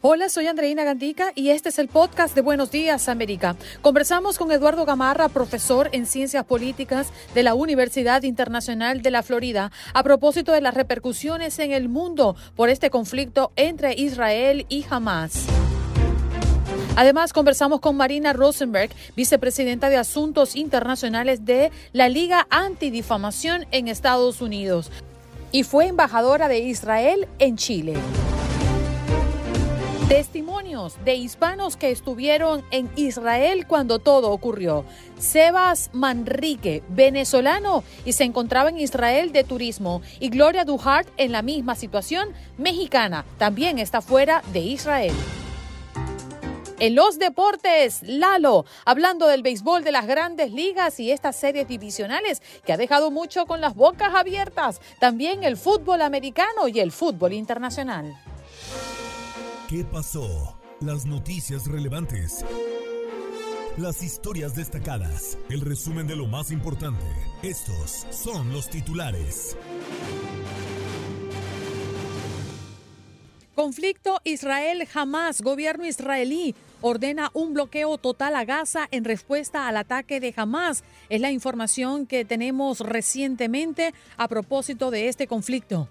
[0.00, 3.56] Hola, soy Andreina Gandica y este es el podcast de Buenos Días América.
[3.80, 9.72] Conversamos con Eduardo Gamarra, profesor en Ciencias Políticas de la Universidad Internacional de la Florida,
[9.94, 15.46] a propósito de las repercusiones en el mundo por este conflicto entre Israel y Hamas.
[16.94, 24.42] Además, conversamos con Marina Rosenberg, vicepresidenta de Asuntos Internacionales de la Liga Antidifamación en Estados
[24.42, 24.92] Unidos,
[25.50, 27.94] y fue embajadora de Israel en Chile.
[30.08, 34.86] Testimonios de hispanos que estuvieron en Israel cuando todo ocurrió.
[35.18, 40.00] Sebas Manrique, venezolano, y se encontraba en Israel de turismo.
[40.18, 45.12] Y Gloria Duhart, en la misma situación, mexicana, también está fuera de Israel.
[46.78, 52.40] En los deportes, Lalo, hablando del béisbol de las grandes ligas y estas series divisionales
[52.64, 54.80] que ha dejado mucho con las bocas abiertas.
[55.00, 58.16] También el fútbol americano y el fútbol internacional.
[59.68, 60.58] ¿Qué pasó?
[60.80, 62.42] Las noticias relevantes.
[63.76, 65.36] Las historias destacadas.
[65.50, 67.04] El resumen de lo más importante.
[67.42, 69.58] Estos son los titulares.
[73.54, 75.42] Conflicto Israel-Jamás.
[75.42, 80.82] Gobierno israelí ordena un bloqueo total a Gaza en respuesta al ataque de Hamas.
[81.10, 85.90] Es la información que tenemos recientemente a propósito de este conflicto.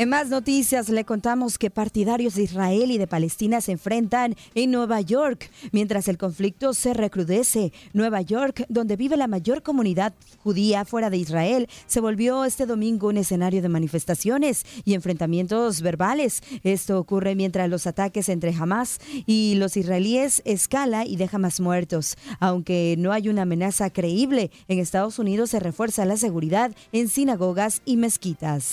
[0.00, 4.70] En más noticias le contamos que partidarios de Israel y de Palestina se enfrentan en
[4.70, 7.74] Nueva York mientras el conflicto se recrudece.
[7.92, 13.08] Nueva York, donde vive la mayor comunidad judía fuera de Israel, se volvió este domingo
[13.08, 16.42] un escenario de manifestaciones y enfrentamientos verbales.
[16.64, 22.16] Esto ocurre mientras los ataques entre Hamas y los israelíes escala y deja más muertos.
[22.38, 27.82] Aunque no hay una amenaza creíble, en Estados Unidos se refuerza la seguridad en sinagogas
[27.84, 28.72] y mezquitas.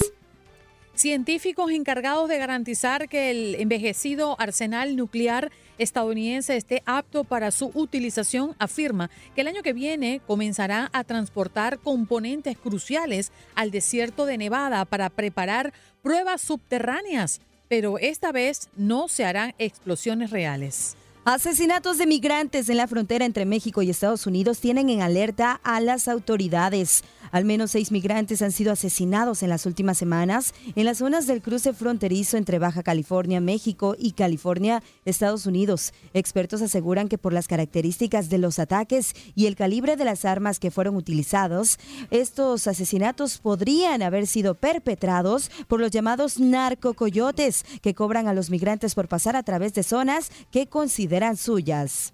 [0.97, 8.55] Científicos encargados de garantizar que el envejecido arsenal nuclear estadounidense esté apto para su utilización
[8.57, 14.85] afirma que el año que viene comenzará a transportar componentes cruciales al desierto de Nevada
[14.85, 15.71] para preparar
[16.01, 20.97] pruebas subterráneas, pero esta vez no se harán explosiones reales.
[21.29, 25.81] Asesinatos de migrantes en la frontera entre México y Estados Unidos tienen en alerta a
[25.81, 27.03] las autoridades.
[27.31, 31.41] Al menos seis migrantes han sido asesinados en las últimas semanas en las zonas del
[31.41, 35.91] cruce fronterizo entre Baja California, México y California, Estados Unidos.
[36.13, 40.59] Expertos aseguran que por las características de los ataques y el calibre de las armas
[40.59, 41.77] que fueron utilizados,
[42.09, 48.95] estos asesinatos podrían haber sido perpetrados por los llamados narcocoyotes que cobran a los migrantes
[48.95, 52.13] por pasar a través de zonas que consideran suyas.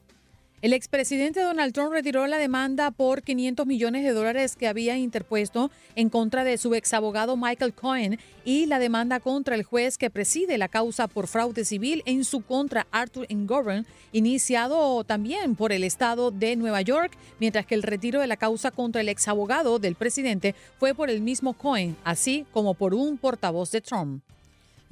[0.61, 5.71] El expresidente Donald Trump retiró la demanda por 500 millones de dólares que había interpuesto
[5.97, 10.57] en contra de su exabogado Michael Cohen y la demanda contra el juez que preside
[10.57, 16.31] la causa por fraude civil en su contra Arthur Engoron, iniciado también por el estado
[16.31, 17.11] de Nueva York,
[17.41, 21.19] mientras que el retiro de la causa contra el exabogado del presidente fue por el
[21.19, 24.23] mismo Cohen, así como por un portavoz de Trump.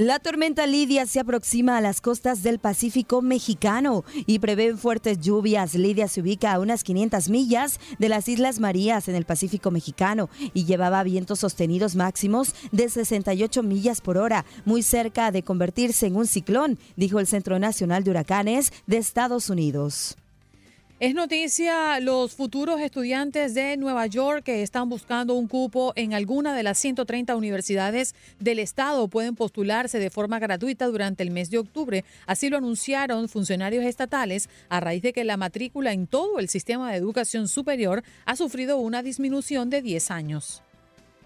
[0.04, 5.76] La tormenta Lidia se aproxima a las costas del Pacífico mexicano y prevé fuertes lluvias.
[5.76, 10.28] Lidia se ubica a unas 500 millas de las Islas Marías en el Pacífico mexicano
[10.56, 16.16] y llevaba vientos sostenidos máximos de 68 millas por hora, muy cerca de convertirse en
[16.16, 20.18] un ciclón, dijo el Centro Nacional de Huracanes de Estados Unidos.
[21.02, 26.54] Es noticia los futuros estudiantes de Nueva York que están buscando un cupo en alguna
[26.56, 31.58] de las 130 universidades del estado pueden postularse de forma gratuita durante el mes de
[31.58, 32.06] octubre.
[32.28, 36.92] Así lo anunciaron funcionarios estatales a raíz de que la matrícula en todo el sistema
[36.92, 40.62] de educación superior ha sufrido una disminución de 10 años.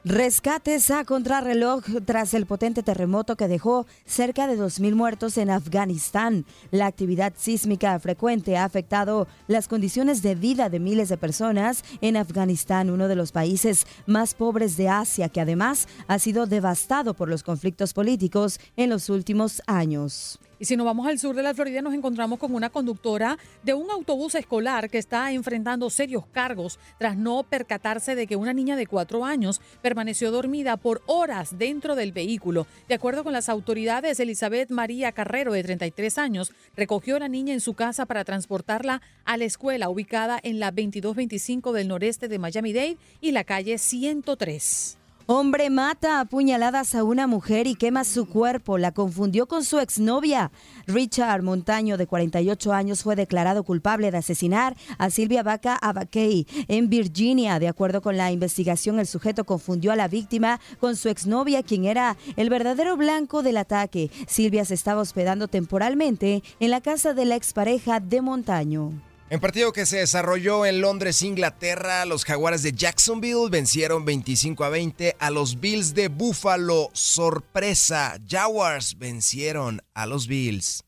[0.07, 6.46] Rescates a contrarreloj tras el potente terremoto que dejó cerca de 2.000 muertos en Afganistán.
[6.69, 12.18] La actividad sísmica frecuente ha afectado las condiciones de vida de miles de personas en
[12.18, 17.28] Afganistán, uno de los países más pobres de Asia, que además ha sido devastado por
[17.28, 20.40] los conflictos políticos en los últimos años.
[20.65, 23.75] Y si nos vamos al sur de la Florida, nos encontramos con una conductora de
[23.75, 28.75] un autobús escolar que está enfrentando serios cargos tras no percatarse de que una niña
[28.75, 32.65] de cuatro años permaneció dormida por horas dentro del vehículo.
[32.88, 37.53] De acuerdo con las autoridades, Elizabeth María Carrero, de 33 años, recogió a la niña
[37.53, 42.39] en su casa para transportarla a la escuela ubicada en la 2225 del noreste de
[42.39, 44.97] Miami-Dade y la calle 103.
[45.27, 48.77] Hombre mata a puñaladas a una mujer y quema su cuerpo.
[48.77, 50.51] La confundió con su exnovia.
[50.86, 56.92] Richard Montaño, de 48 años, fue declarado culpable de asesinar a Silvia Vaca Abakey en
[56.92, 57.57] Virginia.
[57.57, 61.86] De acuerdo con la investigación, el sujeto confundió a la víctima con su exnovia, quien
[61.86, 64.12] era el verdadero blanco del ataque.
[64.28, 68.92] Silvia se estaba hospedando temporalmente en la casa de la expareja de Montaño.
[69.27, 74.69] En partido que se desarrolló en Londres, Inglaterra, los Jaguares de Jacksonville vencieron 25 a
[74.69, 76.92] 20 a los Bills de Buffalo.
[76.94, 80.84] Sorpresa, Jaguars vencieron a los Bills.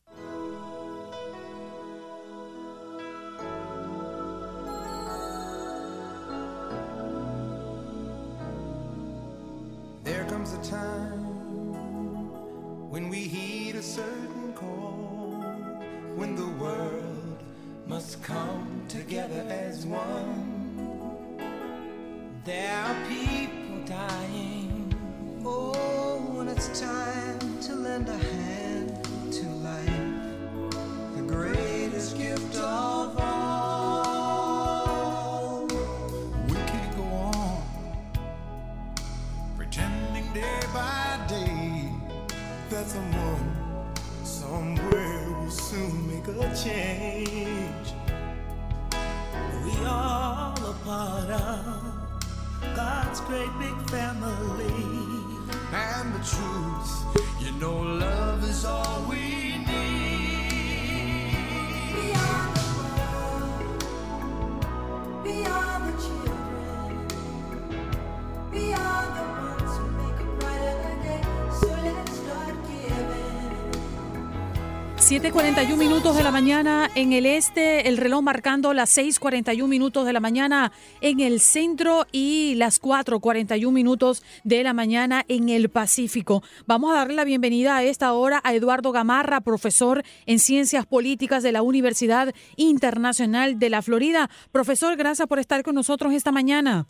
[76.47, 80.71] Mañana en el este, el reloj marcando las 6:41 minutos de la mañana
[81.01, 86.43] en el centro y las 4:41 minutos de la mañana en el Pacífico.
[86.65, 91.43] Vamos a darle la bienvenida a esta hora a Eduardo Gamarra, profesor en Ciencias Políticas
[91.43, 94.29] de la Universidad Internacional de la Florida.
[94.53, 96.85] Profesor, gracias por estar con nosotros esta mañana.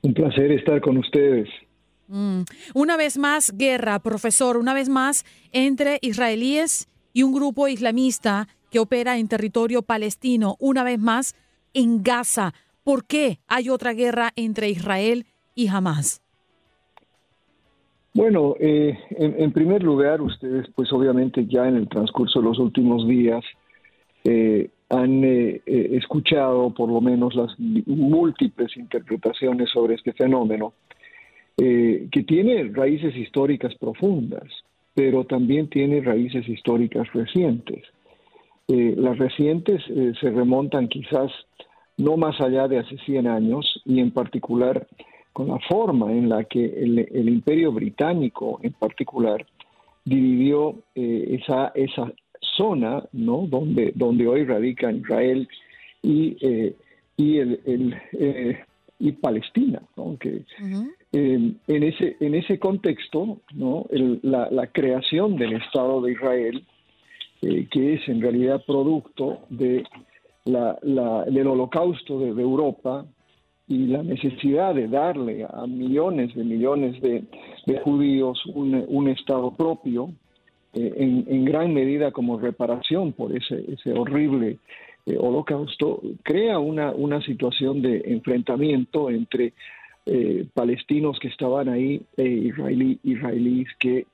[0.00, 1.50] Un placer estar con ustedes.
[2.06, 2.44] Mm.
[2.72, 6.88] Una vez más, guerra, profesor, una vez más entre israelíes
[7.18, 11.34] y un grupo islamista que opera en territorio palestino, una vez más
[11.74, 12.54] en Gaza.
[12.84, 15.26] ¿Por qué hay otra guerra entre Israel
[15.56, 16.22] y Hamas?
[18.14, 23.08] Bueno, eh, en, primer lugar, ustedes pues obviamente ya en el transcurso de los últimos
[23.08, 23.44] días
[24.22, 30.72] eh, han eh, escuchado por lo menos las múltiples interpretaciones sobre este fenómeno,
[31.56, 34.44] que tiene raíces históricas profundas,
[34.98, 37.84] pero también tiene raíces históricas recientes.
[38.66, 39.80] las recientes
[40.20, 41.30] se remontan quizás
[41.98, 44.88] no más allá de hace 100 años y en particular
[45.32, 49.46] con la forma en la que el, imperio británico en particular
[50.04, 52.12] dividió eh, esa, esa
[52.56, 53.46] zona ¿no?
[53.46, 55.48] donde, donde hoy radica Israel
[56.02, 56.74] y, eh,
[57.16, 58.64] y, el, eh,
[58.98, 59.80] y Palestina.
[59.96, 60.18] ¿no?
[61.12, 63.86] Eh, en, ese, en ese contexto, ¿no?
[63.90, 66.64] El- la, la creación del Estado de Israel,
[67.42, 69.84] eh, que es en realidad producto de
[70.44, 73.06] la, la- del holocausto de, de Europa
[73.66, 77.24] y la necesidad de darle a millones de millones de,
[77.66, 80.10] de judíos un, un Estado propio,
[80.74, 84.58] eh, en, en gran medida como reparación por ese, ese horrible
[85.06, 89.52] eh, holocausto, crea una, una situación de enfrentamiento entre
[90.08, 94.06] eh, palestinos que estaban ahí e israelí, israelíes que,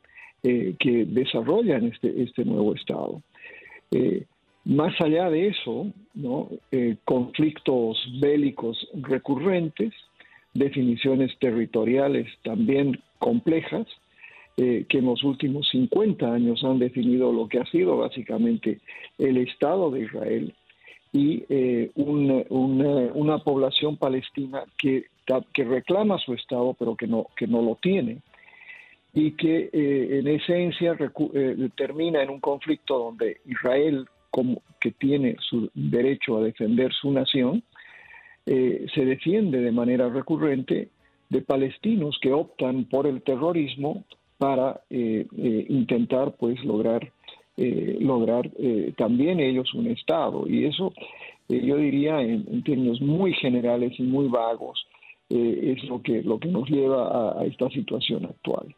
[0.42, 3.22] eh, que desarrollan este, este nuevo Estado.
[3.90, 4.24] Eh,
[4.64, 6.48] más allá de eso, ¿no?
[6.72, 9.92] Eh, conflictos bélicos recurrentes,
[10.54, 13.86] definiciones territoriales también complejas,
[14.56, 18.78] eh, que en los últimos 50 años han definido lo que ha sido básicamente
[19.18, 20.54] el Estado de Israel
[21.12, 25.06] y eh, un- una, una población palestina que
[25.52, 28.22] que reclama su Estado, pero que no, que no lo tiene.
[29.12, 35.36] Y que eh, en esencia eh, termina en un conflicto donde Israel, como que tiene
[35.40, 37.62] su derecho a defender su nación,
[38.46, 40.90] se defiende de manera recurrente
[41.30, 44.04] de palestinos que optan por el terrorismo
[44.36, 47.10] para intentar pues lograr
[47.56, 48.50] lograr
[48.98, 50.92] también ellos un estado y eso
[51.48, 54.86] eh, yo diría en, términos muy generales y muy vagos,
[55.30, 58.74] eh, es lo que, lo que nos lleva a esta situación actual.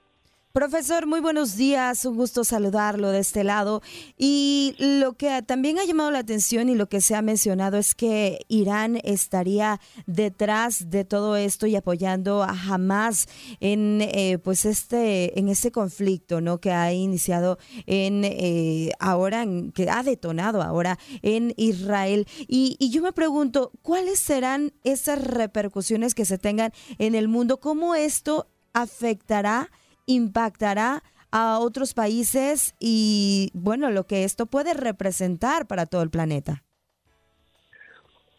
[0.56, 3.82] Profesor, muy buenos días, un gusto saludarlo de este lado.
[4.16, 7.94] Y lo que también ha llamado la atención y lo que se ha mencionado es
[7.94, 13.28] que Irán estaría detrás de todo esto y apoyando a Hamas
[13.60, 16.56] en eh, pues este en este conflicto, ¿no?
[16.56, 19.44] Que ha iniciado en eh, ahora
[19.74, 22.26] que ha detonado ahora en Israel.
[22.48, 27.60] Y, y yo me pregunto, ¿cuáles serán esas repercusiones que se tengan en el mundo?
[27.60, 29.68] ¿Cómo esto afectará?
[30.06, 36.62] Impactará a otros países y, bueno, lo que esto puede representar para todo el planeta?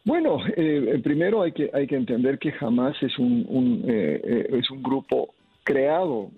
[0.08, 4.72] Bueno, eh, primero hay que, hay que entender que jamás es un, eh, eh, es
[4.72, 5.34] un grupo
[5.66, 6.32] creado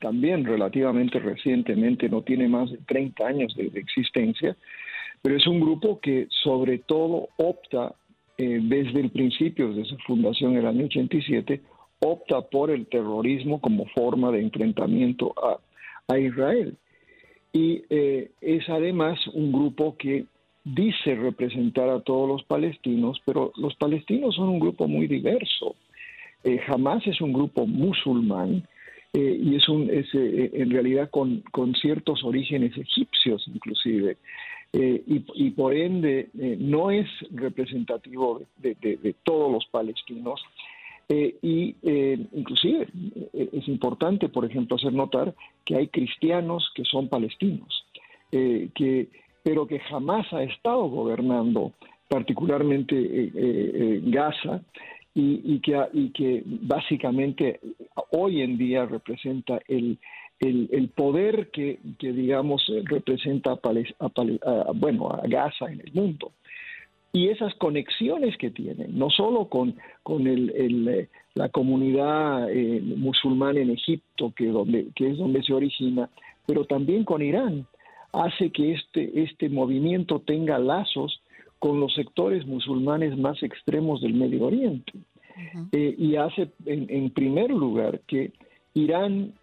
[0.00, 4.56] también relativamente recientemente, no tiene más de 30 años de, existencia,
[5.22, 7.94] pero es un grupo que sobre todo opta
[8.36, 11.62] desde el principio, desde su fundación en el año 87,
[12.04, 15.58] opta por el terrorismo como forma de enfrentamiento a,
[16.18, 16.76] Israel.
[17.52, 20.26] Y eh, es además un grupo que
[20.64, 25.76] dice representar a todos los palestinos, pero los palestinos son un grupo muy diverso.
[26.42, 28.68] Eh, jamás es un grupo musulmán
[29.14, 34.18] eh, y es, un, es en realidad con, con, ciertos orígenes egipcios inclusive.
[34.72, 40.42] Y, por ende no es representativo de todos los palestinos,
[41.08, 42.88] eh, y eh, inclusive
[43.34, 45.34] eh, es importante, por ejemplo, hacer notar
[45.64, 47.84] que hay cristianos que son palestinos,
[48.30, 49.08] que,
[49.44, 51.72] pero que jamás ha estado gobernando
[52.08, 53.30] particularmente
[54.06, 54.60] Gaza
[55.14, 57.60] y, que, y que básicamente
[58.10, 59.98] hoy en día representa el,
[60.40, 66.32] el, poder que, que, digamos representa a, bueno, a Gaza en el mundo
[67.14, 73.60] y esas conexiones que tienen, no solo con, con el, eh, la comunidad eh, musulmana
[73.60, 76.10] en Egipto, que, donde, que es donde se origina,
[76.44, 77.66] pero también con Irán,
[78.12, 81.20] hace que este, este movimiento tenga lazos
[81.60, 84.92] con los sectores musulmanes más extremos del Medio Oriente.
[85.70, 88.32] Eh, y hace, en, en, primer lugar, que
[88.74, 89.34] Irán,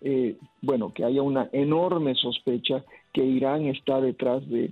[0.62, 4.72] bueno, que haya una enorme sospecha que Irán está detrás de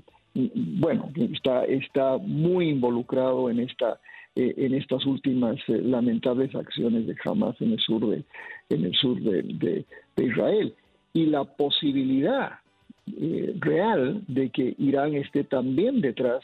[0.53, 3.99] bueno, está, está muy involucrado en esta
[4.35, 8.23] eh, en estas últimas eh, lamentables acciones de Hamas en el sur de
[8.69, 9.85] en el sur de,
[10.17, 10.73] Israel
[11.13, 12.59] y la posibilidad
[13.07, 16.43] eh, real de que Irán esté también detrás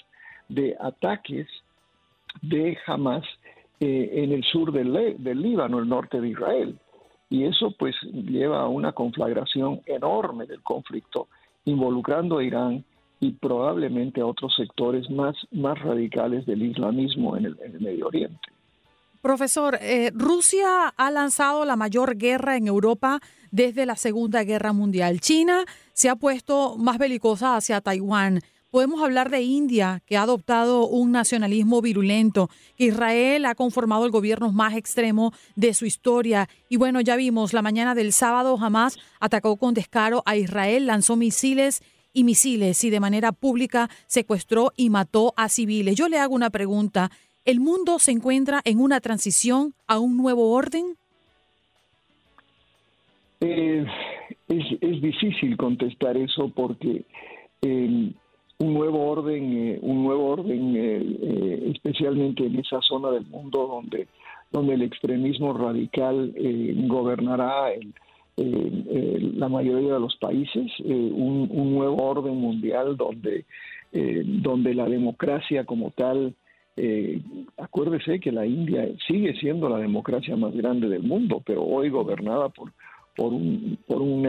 [0.49, 1.47] de ataques
[2.41, 3.23] de Hamas
[3.79, 6.77] en el sur del, del Líbano, el norte de Israel.
[7.29, 11.27] Y eso pues lleva a una conflagración enorme del conflicto
[11.65, 12.83] involucrando a Irán
[13.19, 18.39] y probablemente a otros sectores más, más radicales del islamismo en el, Medio Oriente.
[19.21, 23.19] Profesor, eh, Rusia ha lanzado la mayor guerra en Europa
[23.49, 25.19] desde la Segunda Guerra Mundial.
[25.19, 28.41] China se ha puesto más belicosa hacia Taiwán.
[28.69, 34.11] Podemos hablar de India, que ha adoptado un nacionalismo virulento, que Israel ha conformado el
[34.11, 36.49] gobierno más extremo de su historia.
[36.67, 41.15] Y bueno, ya vimos, la mañana del sábado Hamas atacó con descaro a Israel, lanzó
[41.15, 41.81] misiles
[42.15, 45.95] y misiles y de manera pública secuestró y mató a civiles.
[45.95, 47.11] Yo le hago una pregunta.
[47.45, 50.95] ¿El mundo se encuentra en una transición a un nuevo orden?
[53.41, 53.85] Eh,
[54.47, 57.03] es, difícil contestar eso porque
[57.61, 58.11] eh,
[58.57, 60.75] un nuevo orden, eh, un nuevo orden,
[61.75, 64.07] especialmente en esa zona del mundo donde
[64.51, 66.33] donde el extremismo radical
[66.87, 67.95] gobernará el, eh, eh,
[68.37, 73.45] la mayoría de los países, eh, un, nuevo orden mundial donde,
[73.91, 76.33] donde la democracia como tal,
[77.57, 82.49] acuérdese que la India sigue siendo la democracia más grande del mundo, pero hoy gobernada
[82.49, 82.73] por,
[83.15, 84.23] por un, por un,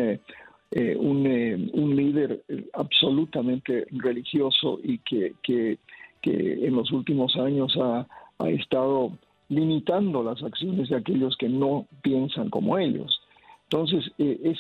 [1.97, 2.43] líder
[2.75, 5.79] absolutamente religioso y que, que,
[6.23, 8.07] que en los últimos años ha,
[8.39, 9.13] ha estado
[9.49, 13.21] limitando las acciones de aquellos que no piensan como ellos.
[13.71, 14.59] Entonces, eh, es,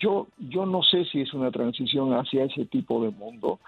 [0.00, 3.60] yo, yo no sé si es una transición hacia ese tipo de mundo.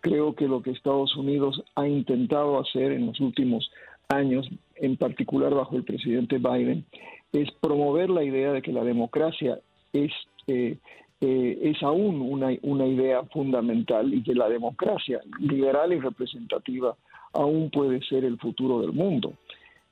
[0.00, 3.70] Creo que lo que Estados Unidos ha intentado hacer en los últimos
[4.08, 6.84] años en particular bajo el presidente Biden,
[7.32, 9.60] es promover la idea de que la democracia
[9.92, 10.10] es,
[10.46, 10.78] eh,
[11.20, 16.96] eh, es aún una, una idea fundamental y que la democracia liberal y representativa
[17.34, 19.34] aún puede ser el futuro del mundo.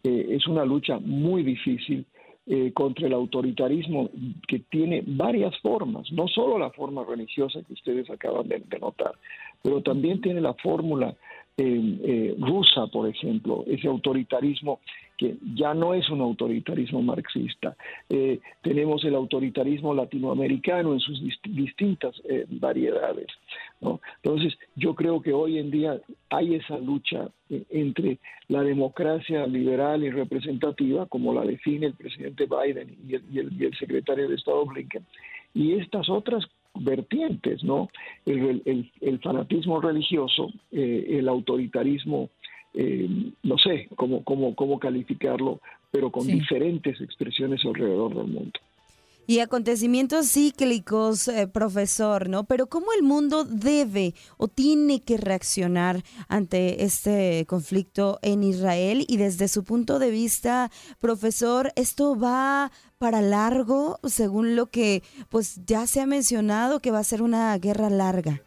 [0.03, 2.07] Es una lucha muy difícil
[2.73, 4.09] contra el autoritarismo
[4.47, 9.13] que tiene varias formas, no solo la forma religiosa que ustedes acaban de, de notar,
[9.63, 11.15] pero también tiene la fórmula
[11.61, 14.79] eh, rusa, por ejemplo, ese autoritarismo
[15.17, 17.77] que ya no es un autoritarismo marxista.
[18.09, 23.27] Eh, tenemos el autoritarismo latinoamericano en sus distintas eh, variedades.
[24.23, 26.01] Entonces, yo creo que hoy en día
[26.31, 32.97] hay esa lucha entre la democracia liberal y representativa, como la define el presidente Biden
[33.09, 35.05] y el, y el, y el secretario de Estado Blinken,
[35.55, 36.45] y estas otras
[36.81, 37.89] vertientes, ¿no?
[38.25, 42.31] El, fanatismo religioso, eh, el autoritarismo,
[42.75, 43.09] eh,
[43.43, 48.61] no sé cómo, cómo, cómo calificarlo, pero con diferentes expresiones alrededor del mundo.
[49.31, 52.45] Y acontecimientos cíclicos, eh, profesor, ¿no?
[52.45, 59.05] Pero ¿cómo el mundo debe o tiene que reaccionar ante este conflicto en Israel?
[59.07, 65.65] Y desde su punto de vista, profesor, ¿esto va para largo, según lo que pues
[65.67, 68.43] ya se ha mencionado, que va a ser una guerra larga?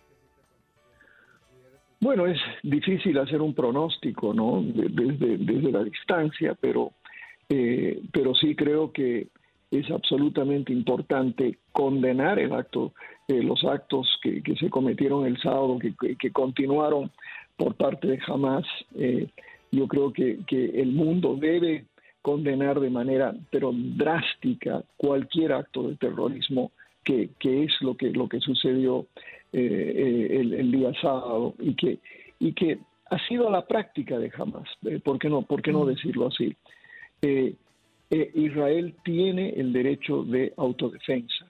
[2.01, 4.63] Bueno, es difícil hacer un pronóstico, ¿no?
[4.63, 6.93] Desde, la distancia, pero,
[7.47, 9.27] eh, pero sí creo que
[9.69, 12.93] es absolutamente importante condenar el acto,
[13.27, 17.11] eh, los actos que, se cometieron el sábado, que, continuaron
[17.55, 18.65] por parte de Hamas.
[18.95, 19.27] Eh,
[19.71, 21.85] yo creo que, el mundo debe
[22.21, 26.71] condenar de manera, pero drástica, cualquier acto de terrorismo
[27.03, 29.07] que, es lo que, lo que sucedió
[29.51, 31.99] eh, el, día sábado y que,
[32.39, 34.69] y que ha sido la práctica de Hamas.
[35.03, 35.87] ¿Por qué no, por qué no mm.
[35.87, 36.55] decirlo así?
[37.21, 37.55] Eh,
[38.35, 41.47] Israel tiene el derecho de autodefensa.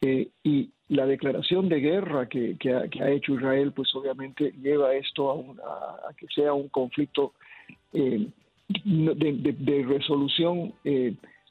[0.00, 2.58] Eh, y la declaración de guerra que,
[3.00, 7.32] ha, hecho Israel, pues obviamente lleva esto a, que sea un conflicto
[7.94, 8.26] eh,
[8.68, 10.72] de, resolución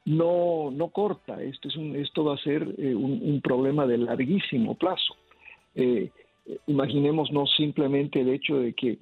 [0.05, 1.41] no, no corta.
[1.41, 5.15] Esto, es un, esto va a ser un, problema de larguísimo plazo.
[6.67, 8.99] imaginémonos simplemente el hecho de que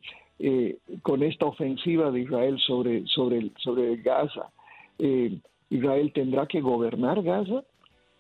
[1.03, 4.49] con esta ofensiva de Israel sobre, sobre, sobre Gaza,
[5.01, 5.39] eh,
[5.71, 7.63] Israel tendrá que gobernar Gaza.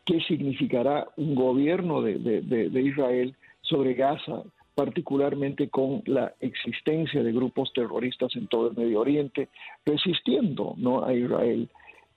[0.05, 4.43] ¿Qué significará un gobierno de, Israel sobre Gaza,
[4.75, 9.49] particularmente con la existencia de grupos terroristas en todo el Medio Oriente,
[9.85, 11.03] resistiendo ¿no?
[11.05, 11.69] a Israel?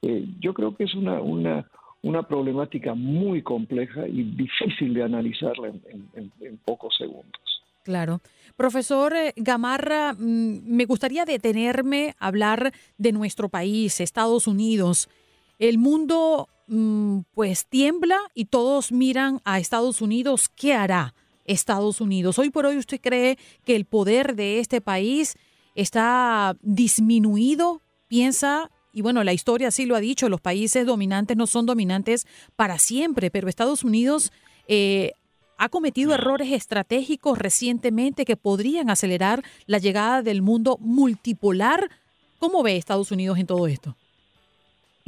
[0.03, 1.69] Eh, yo creo que es una, una,
[2.03, 7.55] una problemática muy compleja y difícil de analizarla en pocos segundos.
[7.85, 8.21] Claro.
[8.57, 15.09] Profesor eh, Gamarra, mm, me gustaría detenerme a hablar de nuestro país, Estados Unidos.
[15.59, 20.49] El mundo mm, pues tiembla y todos miran a Estados Unidos.
[20.49, 22.38] ¿Qué hará Estados Unidos?
[22.38, 25.37] Hoy por hoy usted cree que el poder de este país
[25.74, 31.46] está disminuido, piensa, y bueno, la historia sí lo ha dicho, los países dominantes no
[31.46, 34.33] son dominantes para siempre, pero Estados Unidos
[34.68, 35.12] eh,
[35.59, 41.90] ha cometido errores estratégicos recientemente que podrían acelerar la llegada del mundo multipolar.
[42.38, 43.96] ¿Cómo ve Estados Unidos en todo esto?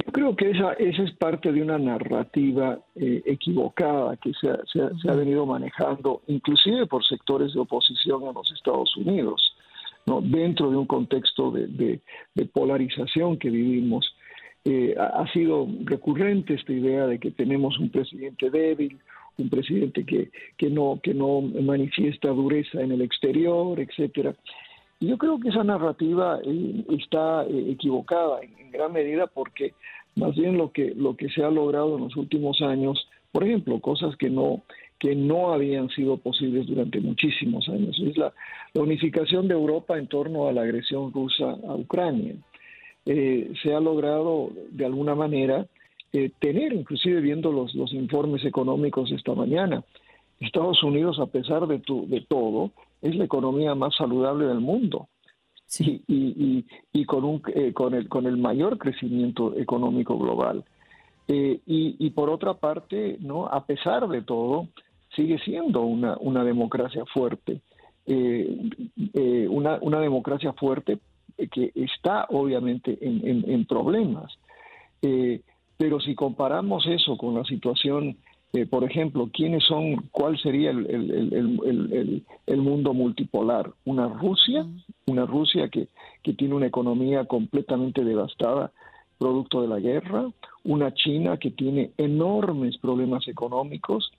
[0.07, 5.13] Yo creo que esa, esa es parte de una narrativa eh, equivocada que se ha,
[5.13, 9.53] venido manejando, inclusive por sectores de oposición en los Estados Unidos,
[10.05, 10.21] ¿no?
[10.21, 11.99] dentro de un contexto de,
[12.53, 14.15] polarización que vivimos.
[14.63, 18.97] Eh, ha sido recurrente esta idea de que tenemos un presidente débil,
[19.37, 24.33] un presidente que, que, no, que no manifiesta dureza en el exterior, etcétera.
[24.99, 29.73] Y yo creo que esa narrativa eh, está eh, equivocada en, gran medida porque
[30.17, 33.79] más bien lo que, lo que se ha logrado en los últimos años, por ejemplo,
[33.79, 34.63] cosas que no,
[34.99, 38.33] que no habían sido posibles durante muchísimos años, es la,
[38.73, 42.35] unificación de Europa en torno a la agresión rusa a Ucrania.
[43.05, 45.65] Eh, se ha logrado de alguna manera
[46.13, 49.83] eh, tener, inclusive viendo los, los informes económicos esta mañana.
[50.39, 55.07] Estados Unidos, a pesar de, de todo, es la economía más saludable del mundo.
[55.67, 56.01] Sí.
[56.07, 60.63] Y, y, con, un, eh, con, el, con el mayor crecimiento económico global.
[61.27, 64.69] Eh, y, por otra parte, no a pesar de todo,
[65.13, 67.61] sigue siendo una, una democracia fuerte.
[68.07, 70.99] una, una democracia fuerte
[71.51, 74.31] que está obviamente en, en, en problemas.
[75.77, 78.17] Pero si comparamos eso con la situación,
[78.57, 83.71] eh, por ejemplo, ¿quiénes son, cuál sería el, el, mundo multipolar?
[83.85, 84.65] Una Rusia,
[85.05, 85.89] una Rusia que,
[86.23, 88.71] que tiene una economía completamente devastada
[89.19, 90.31] producto de la guerra,
[90.63, 94.11] una China que tiene enormes problemas económicos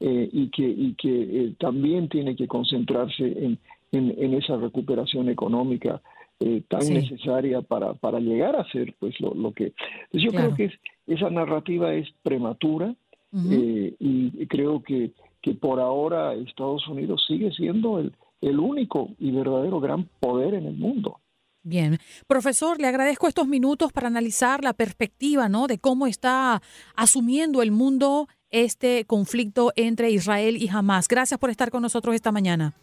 [0.00, 3.58] eh, y que, y que eh, también tiene que concentrarse en,
[3.92, 6.02] en, esa recuperación económica
[6.40, 9.72] eh, tan necesaria para, para llegar a ser pues lo, lo que...
[10.12, 10.72] yo creo que es,
[11.06, 12.94] esa narrativa es prematura
[13.34, 19.80] y creo que, que por ahora Estados Unidos sigue siendo el, el único y verdadero
[19.80, 21.20] gran poder en el mundo.
[21.62, 25.66] Bien, profesor, le agradezco estos minutos para analizar la perspectiva, ¿no?
[25.66, 26.60] De cómo está
[26.94, 31.08] asumiendo el mundo este conflicto entre Israel y Hamas.
[31.08, 32.74] Gracias por estar con nosotros esta mañana.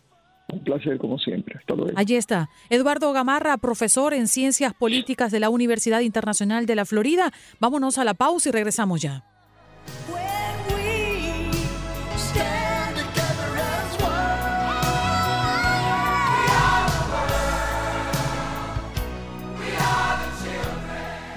[0.52, 1.60] Un placer, como siempre.
[1.60, 1.92] Hasta luego.
[1.96, 2.50] Allí está.
[2.72, 7.32] Eduardo Gamarra, profesor en Ciencias Políticas de la Universidad Internacional de la Florida.
[7.60, 9.24] Vámonos a la pausa y regresamos ya.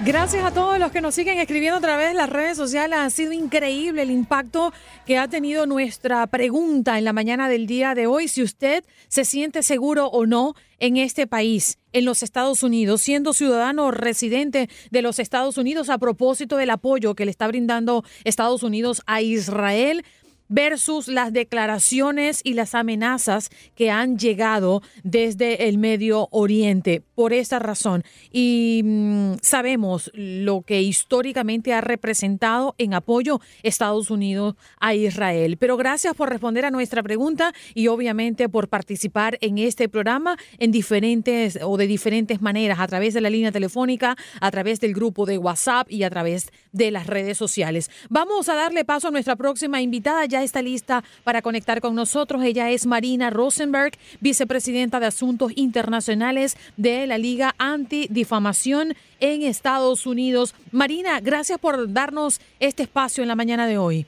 [0.05, 2.99] Gracias a todos los que nos siguen escribiendo a través de las redes sociales.
[2.99, 4.71] Ha sido increíble el impacto
[5.03, 8.27] que ha tenido nuestra pregunta en la mañana del día de hoy.
[8.27, 13.33] Si usted se siente seguro o no en este país, en los Estados Unidos, siendo
[13.33, 18.61] ciudadano residente de los Estados Unidos a propósito del apoyo que le está brindando Estados
[18.61, 20.05] Unidos a Israel
[20.47, 27.03] versus las declaraciones y las amenazas que han llegado desde el Medio Oriente.
[27.15, 28.03] Por esa razón.
[28.31, 35.57] Y mm, sabemos lo que históricamente ha representado en apoyo Estados Unidos a Israel.
[35.57, 40.71] Pero gracias por responder a nuestra pregunta y obviamente por participar en este programa en
[40.71, 45.25] diferentes o de diferentes maneras, a través de la línea telefónica, a través del grupo
[45.25, 47.89] de WhatsApp y a través de las redes sociales.
[48.09, 52.43] Vamos a darle paso a nuestra próxima invitada ya está lista para conectar con nosotros.
[52.43, 60.55] Ella es Marina Rosenberg, vicepresidenta de Asuntos Internacionales de la Liga Antidifamación en Estados Unidos.
[60.71, 64.05] Marina, gracias por darnos este espacio en la mañana de hoy.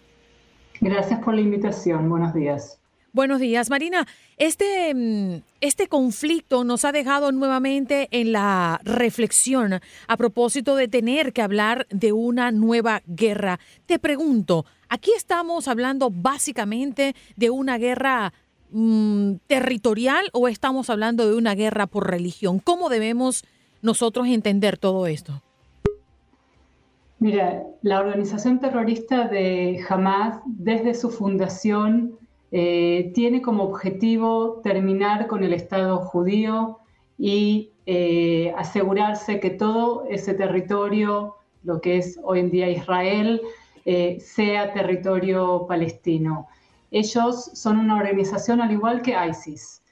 [0.82, 2.10] Gracias por la invitación.
[2.10, 2.78] Buenos días.
[3.18, 4.06] Buenos días, Marina.
[4.38, 11.34] Este, mm, este conflicto nos ha dejado nuevamente en la reflexión a propósito de tener
[11.34, 13.60] que hablar de una nueva guerra.
[13.88, 18.34] Te pregunto, aquí estamos hablando básicamente de una guerra
[18.72, 22.60] mm, territorial o estamos hablando de una guerra por religión?
[22.60, 23.46] ¿Cómo debemos
[23.82, 25.42] nosotros entender todo esto?
[27.20, 32.18] Mira, la organización terrorista de Hamas, desde su fundación,
[32.52, 36.78] eh, tiene como objetivo terminar con el Estado judío
[37.18, 43.42] y eh, asegurarse que todo ese territorio, lo que es hoy en día Israel,
[43.86, 46.48] eh, sea territorio palestino.
[46.92, 49.84] Ellos son una organización al igual que ISIS.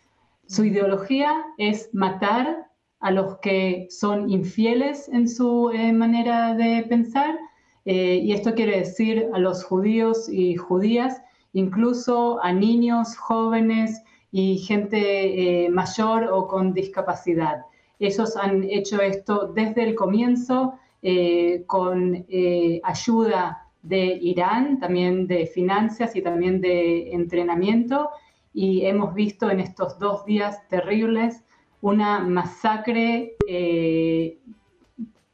[0.48, 2.68] Su ideología es matar
[3.00, 7.38] a los que son infieles en su manera de pensar,
[7.84, 11.22] y esto quiere decir a los judíos y judías
[11.56, 17.66] incluso a niños, jóvenes y gente eh, mayor o con discapacidad.
[17.98, 25.48] Ellos han hecho esto desde el comienzo eh, con eh, ayuda de Irán, también de
[25.48, 28.10] finanzas y también de entrenamiento.
[28.54, 31.44] Y hemos visto en estos dos días terribles
[31.82, 33.36] una masacre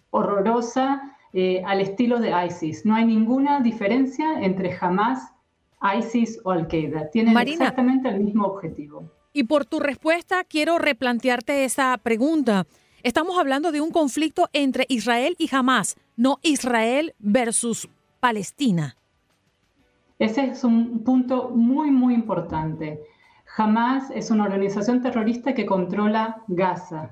[0.10, 1.18] horrorosa
[1.66, 2.86] al estilo de ISIS.
[2.86, 5.34] No hay ninguna diferencia entre Hamas
[5.98, 7.10] ISIS o Al-Qaeda.
[7.10, 9.10] Tienen exactamente el mismo objetivo.
[9.34, 12.66] Y por tu respuesta, quiero replantearte esa pregunta.
[13.02, 17.88] Estamos hablando de un conflicto entre Israel y Hamas, no Israel versus
[18.22, 18.96] Palestina.
[20.20, 23.02] Ese es un punto muy, muy importante.
[23.58, 27.10] Hamas es una organización terrorista que controla Gaza.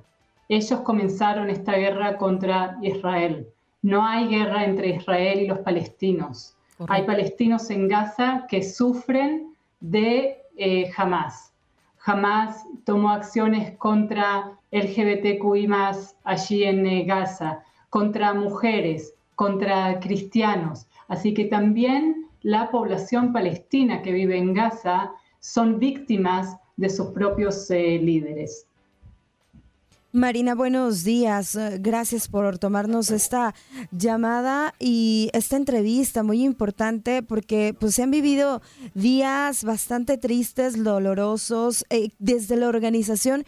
[0.47, 3.47] Ellos comenzaron esta guerra contra Israel.
[3.81, 6.55] No hay guerra entre Israel y los palestinos.
[6.87, 11.51] Hay palestinos en Gaza que sufren de eh, Hamas.
[12.05, 15.67] Hamas tomó acciones contra LGBTQI
[16.23, 20.85] allí en eh, Gaza, contra mujeres, contra cristianos.
[21.09, 27.69] Así que también la población palestina que vive en Gaza son víctimas de sus propios
[27.71, 28.65] eh, líderes.
[30.11, 31.55] Marina, buenos días.
[31.55, 33.53] Eh, gracias por tomarnos esta
[33.91, 38.61] llamada y esta entrevista muy importante porque pues se han vivido
[38.95, 43.45] días bastante tristes, dolorosos eh, desde la organización.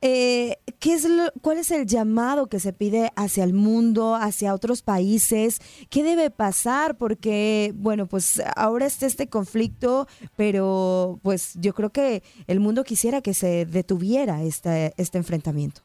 [0.00, 1.08] Eh, ¿qué es
[1.42, 5.60] ¿Cuál es el llamado que se pide hacia el mundo, hacia otros países?
[5.90, 6.96] ¿Qué debe pasar?
[6.96, 10.06] Porque, bueno, pues ahora está este conflicto,
[10.36, 15.82] pero pues yo creo que el mundo quisiera que se detuviera este, este enfrentamiento.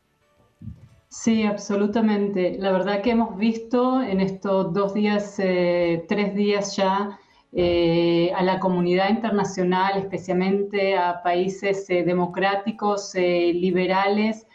[1.10, 2.58] Sí, absolutamente.
[2.60, 7.20] La verdad que hemos visto en estos dos días, eh, tres días ya,
[7.56, 14.48] eh, a la comunidad internacional, especialmente a países eh, democráticos, liberales,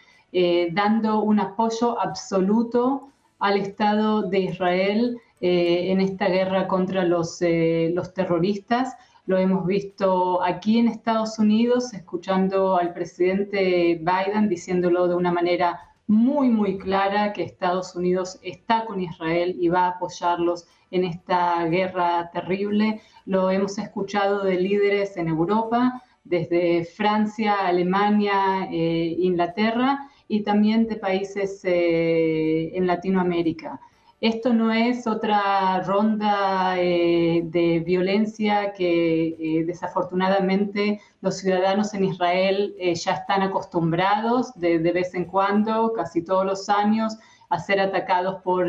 [0.73, 3.09] dando un apoyo absoluto
[3.39, 8.95] al Estado de Israel en esta guerra contra los, los terroristas.
[9.25, 15.88] Lo hemos visto aquí en Estados Unidos, escuchando al presidente Biden diciéndolo de una manera
[16.09, 21.65] muy, muy clara que Estados Unidos está con Israel y va a apoyarlos en esta
[21.67, 23.01] guerra terrible.
[23.27, 30.97] Lo hemos escuchado de líderes en Europa, desde Francia, Alemania, eh, Inglaterra y también de
[30.97, 33.79] países eh, en Latinoamérica.
[34.21, 42.75] Esto no es otra ronda eh, de violencia que eh, desafortunadamente los ciudadanos en Israel
[42.81, 47.17] eh, ya están acostumbrados de, de, vez en cuando, casi todos los años,
[47.49, 48.67] a ser atacados por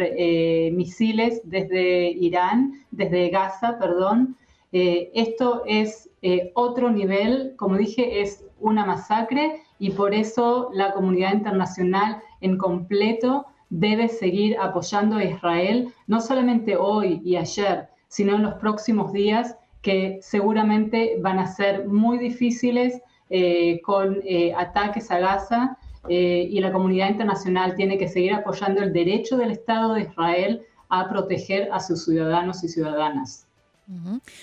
[0.71, 4.37] misiles desde Irán, desde Gaza, perdón.
[4.71, 6.09] esto es
[6.53, 13.47] otro nivel, como dije, es una masacre y por eso la comunidad internacional en completo
[13.69, 19.55] debe seguir apoyando a Israel, no solamente hoy y ayer, sino en los próximos días,
[19.81, 25.77] que seguramente van a ser muy difíciles eh, con eh, ataques a Gaza
[26.07, 30.61] eh, y la comunidad internacional tiene que seguir apoyando el derecho del Estado de Israel
[30.89, 33.45] a proteger a sus ciudadanos y ciudadanas.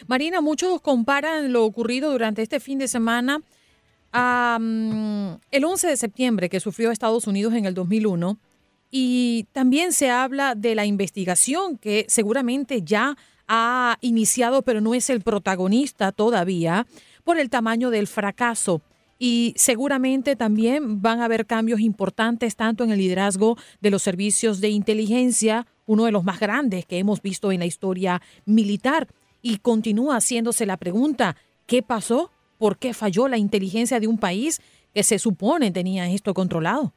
[0.08, 3.42] Marina, muchos comparan lo ocurrido durante este fin de semana
[4.12, 8.38] a mm, el 11 de septiembre que sufrió Estados Unidos en el 2001
[8.90, 13.16] y también se habla de la investigación que seguramente ya
[13.48, 16.86] ha iniciado, pero no es el protagonista todavía,
[17.24, 18.82] por el tamaño del fracaso.
[19.18, 24.60] Y seguramente también van a haber cambios importantes tanto en el liderazgo de los servicios
[24.60, 29.08] de inteligencia, uno de los más grandes que hemos visto en la historia militar.
[29.40, 32.30] Y continúa haciéndose la pregunta, ¿qué pasó?
[32.58, 34.60] ¿Por qué falló la inteligencia de un país
[34.92, 36.92] que se supone tenía esto controlado?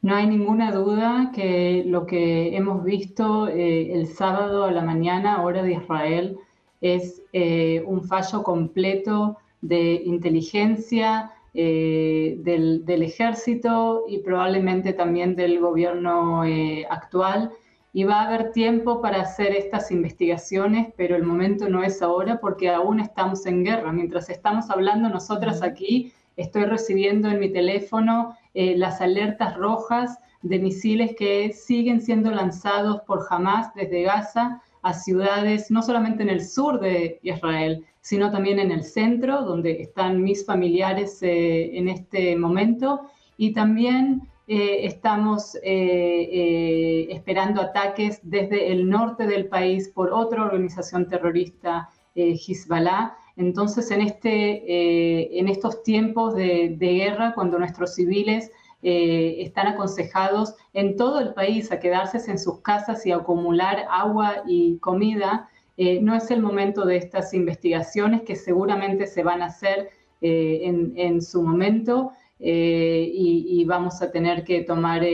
[0.00, 5.42] No hay ninguna duda que lo que hemos visto eh, el sábado a la mañana,
[5.42, 6.38] hora de Israel,
[6.80, 16.42] es eh, un fallo completo de inteligencia eh, del, ejército y probablemente también del gobierno
[16.88, 17.50] actual.
[17.92, 22.38] Y va a haber tiempo para hacer estas investigaciones, pero el momento no es ahora
[22.38, 23.90] porque aún estamos en guerra.
[23.92, 30.58] Mientras estamos hablando nosotras aquí, estoy recibiendo en mi teléfono eh, las alertas rojas de
[30.58, 36.44] misiles que siguen siendo lanzados por Hamas desde Gaza a ciudades no solamente en el
[36.44, 42.34] sur de Israel, sino también en el centro, donde están mis familiares eh, en este
[42.34, 43.02] momento,
[43.36, 51.90] y también eh, estamos esperando ataques desde el norte del país por otra organización terrorista,
[52.16, 54.30] Hezbollah, entonces, en, este,
[54.66, 58.50] eh, en estos tiempos de, guerra, cuando nuestros civiles
[58.82, 64.42] eh, están aconsejados en todo el país a quedarse en sus casas y acumular agua
[64.44, 69.46] y comida, eh, no es el momento de estas investigaciones que seguramente se van a
[69.46, 75.06] hacer en, su momento y, vamos a tener que tomar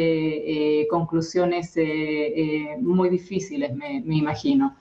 [0.88, 1.76] conclusiones
[2.80, 4.74] muy difíciles, me imagino.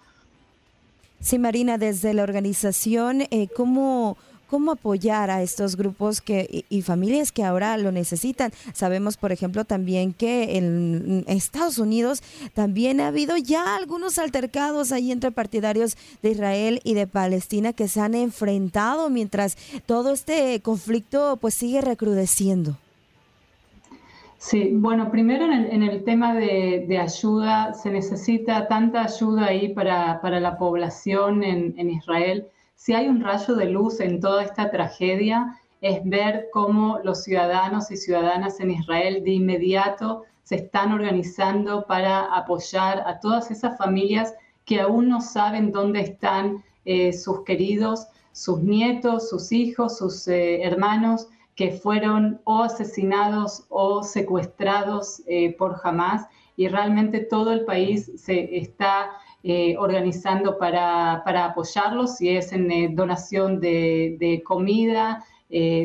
[1.23, 4.17] Sí, Marina, desde la organización, eh, ¿cómo,
[4.49, 8.51] ¿cómo apoyar a estos grupos que, y, familias que ahora lo necesitan?
[8.73, 12.21] Sabemos, por ejemplo, también que en Estados Unidos
[12.53, 17.87] también ha habido ya algunos altercados ahí entre partidarios de Israel y de Palestina que
[17.87, 19.55] se han enfrentado mientras
[19.85, 22.77] todo este conflicto pues sigue recrudeciendo.
[24.45, 30.57] Sí, bueno, primero en el, tema de, ayuda, se necesita tanta ayuda ahí para, la
[30.57, 32.49] población en, Israel.
[32.75, 37.89] Si hay un rayo de luz en toda esta tragedia, es ver cómo los ciudadanos
[37.89, 44.33] y ciudadanas en Israel de inmediato se están organizando para apoyar a todas esas familias
[44.65, 50.63] que aún no saben dónde están eh, sus queridos, sus nietos, sus hijos, sus eh,
[50.63, 58.11] hermanos que fueron o asesinados o secuestrados eh, por Hamas y realmente todo el país
[58.15, 59.11] se está
[59.43, 65.23] eh, organizando para, apoyarlos, si es en eh, donación de, comida,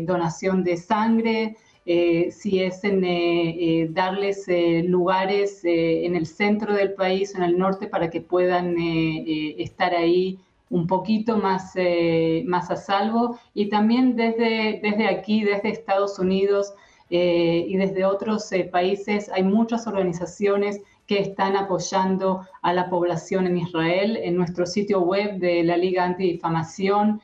[0.05, 4.47] donación de sangre, si es en darles
[4.85, 10.39] lugares en el centro del país, en el norte, para que puedan estar ahí
[10.71, 16.75] un poquito más, eh, más a salvo y también desde, desde aquí, desde Estados Unidos,
[17.11, 23.47] eh, y desde otros eh, países hay muchas organizaciones que están apoyando a la población
[23.47, 24.19] en Israel.
[24.23, 27.23] En nuestro sitio web de la Liga Antidifamación,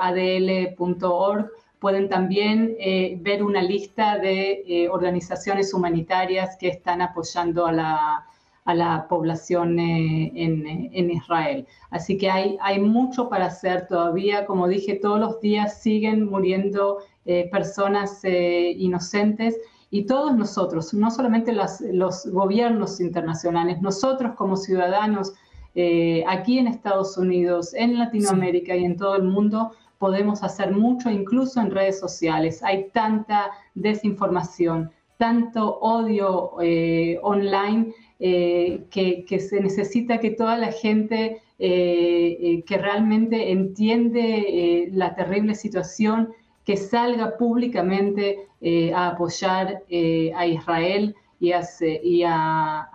[0.00, 2.78] adl.org, pueden también
[3.20, 8.24] ver una lista de organizaciones humanitarias que están apoyando a la,
[8.64, 11.66] a la población en, Israel.
[11.90, 14.46] Así que hay, mucho para hacer todavía.
[14.46, 16.98] Como dije, todos los días siguen muriendo
[17.50, 19.56] personas inocentes
[19.90, 25.34] y todos nosotros, no solamente los gobiernos internacionales, nosotros como ciudadanos
[25.74, 31.10] eh, aquí en Estados Unidos, en Latinoamérica y en todo el mundo, podemos hacer mucho,
[31.10, 32.62] incluso en redes sociales.
[32.62, 40.72] Hay tanta desinformación, tanto odio eh, online eh, que, que, se necesita que toda la
[40.72, 46.30] gente que realmente entiende la terrible situación
[46.64, 51.64] que salga públicamente eh, a apoyar eh, a Israel y a,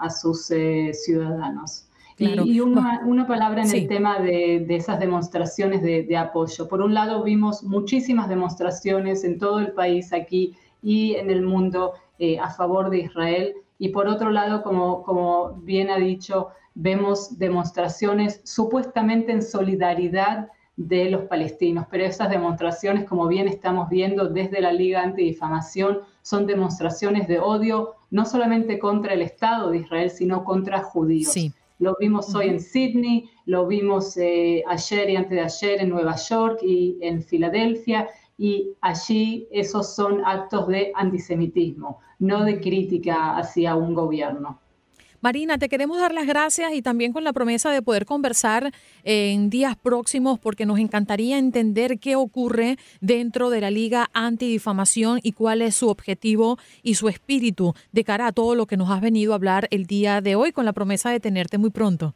[0.09, 1.89] sus eh, ciudadanos.
[2.17, 6.69] Y, una, palabra en el tema de, esas demostraciones de, apoyo.
[6.69, 11.95] Por un lado, vimos muchísimas demostraciones en todo el país aquí y en el mundo
[12.41, 13.55] a favor de Israel.
[13.77, 21.09] Y por otro lado, como, como bien ha dicho, vemos demostraciones supuestamente en solidaridad de
[21.09, 21.85] los palestinos.
[21.89, 27.95] Pero esas demostraciones, como bien estamos viendo desde la Liga Antidifamación, son demostraciones de odio
[28.11, 31.33] no solamente contra el Estado de Israel, sino contra judíos.
[31.79, 36.15] Lo vimos hoy en Sydney, lo vimos eh, ayer y antes de ayer en Nueva
[36.15, 38.07] York y en Filadelfia,
[38.37, 44.59] y allí esos son actos de antisemitismo, no de crítica hacia un gobierno.
[45.25, 48.71] Marina, te queremos dar las gracias y también con la promesa de poder conversar
[49.03, 55.31] en días próximos porque nos encantaría entender qué ocurre dentro de la Liga Antidifamación y
[55.31, 59.01] cuál es su objetivo y su espíritu de cara a todo lo que nos has
[59.01, 62.13] venido a hablar el día de hoy con la promesa de tenerte muy pronto.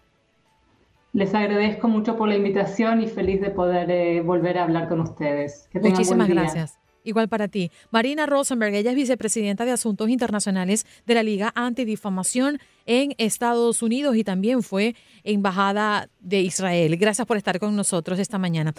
[1.12, 5.00] Les agradezco mucho por la invitación y feliz de poder eh, volver a hablar con
[5.00, 5.68] ustedes.
[5.74, 6.78] Muchísimas gracias.
[7.04, 7.72] Igual para ti.
[7.92, 14.16] Marina Rosenberg, ella es vicepresidenta de Asuntos Internacionales de la Liga Antidifamación en Estados Unidos
[14.16, 16.98] y también fue embajada de Israel.
[16.98, 18.74] Gracias por estar con nosotros esta mañana.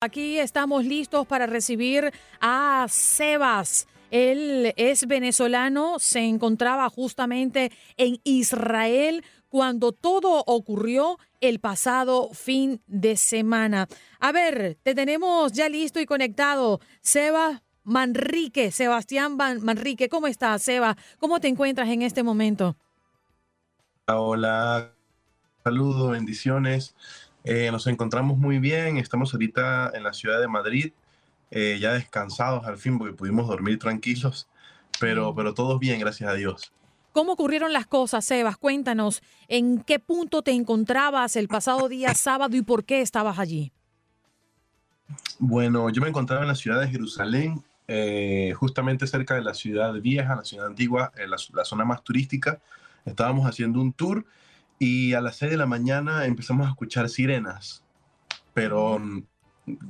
[0.00, 3.86] Aquí estamos listos para recibir a Sebas.
[4.10, 13.16] Él es venezolano, se encontraba justamente en Israel cuando todo ocurrió el pasado fin de
[13.16, 13.88] semana.
[14.20, 16.80] A ver, te tenemos ya listo y conectado.
[17.02, 20.96] Seba Manrique, Sebastián Manrique, ¿cómo estás, Seba?
[21.18, 22.76] ¿Cómo te encuentras en este momento?
[24.06, 24.92] Hola,
[25.64, 26.94] saludos, bendiciones.
[27.42, 30.92] Eh, nos encontramos muy bien, estamos ahorita en la ciudad de Madrid,
[31.50, 34.46] eh, ya descansados al fin porque pudimos dormir tranquilos,
[35.00, 36.72] pero, pero todos bien, gracias a Dios.
[37.12, 38.56] ¿Cómo ocurrieron las cosas, Sebas?
[38.56, 43.72] Cuéntanos, ¿en qué punto te encontrabas el pasado día sábado y por qué estabas allí?
[45.38, 49.92] Bueno, yo me encontraba en la ciudad de Jerusalén, eh, justamente cerca de la ciudad
[49.94, 52.60] vieja, la ciudad antigua, en la, zona más turística.
[53.04, 54.24] Estábamos haciendo un tour
[54.78, 57.82] y a las 6 de la mañana empezamos a escuchar sirenas,
[58.54, 59.00] pero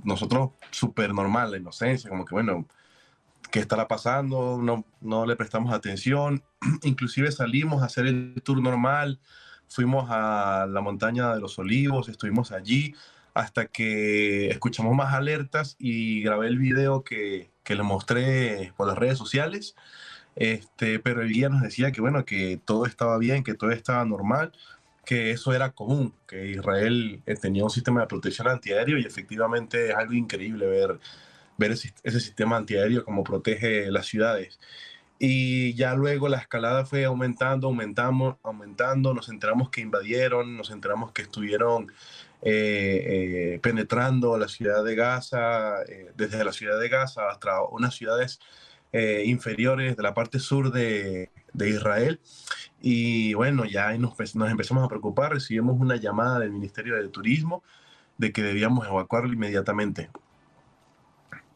[0.04, 2.66] nosotros súper normal, la inocencia, como que bueno,
[3.50, 6.42] qué estará pasando, no, no le prestamos atención,
[6.82, 9.20] inclusive salimos a hacer el tour normal,
[9.68, 12.94] fuimos a la montaña de los olivos, estuvimos allí
[13.34, 18.98] hasta que escuchamos más alertas y grabé el video que, que le mostré por las
[18.98, 19.76] redes sociales,
[20.36, 24.04] este, pero el guía nos decía que bueno, que todo estaba bien, que todo estaba
[24.04, 24.52] normal,
[25.04, 29.90] que eso era común, que Israel eh, tenía un sistema de protección antiaéreo y efectivamente
[29.90, 31.00] es algo increíble ver
[31.60, 34.58] ver ese, sistema antiaéreo, como protege las ciudades.
[35.18, 41.12] Y ya luego la escalada fue aumentando, aumentamos, aumentando, nos enteramos que invadieron, nos enteramos
[41.12, 41.92] que estuvieron
[42.40, 47.94] eh, eh, penetrando la ciudad de Gaza, eh, desde la ciudad de Gaza hasta unas
[47.94, 48.40] ciudades
[49.24, 52.18] inferiores de la parte sur de, de, Israel.
[52.80, 57.62] Y bueno, ya nos, nos empezamos a preocupar, recibimos una llamada del Ministerio de Turismo
[58.18, 60.10] de que debíamos evacuarlo inmediatamente.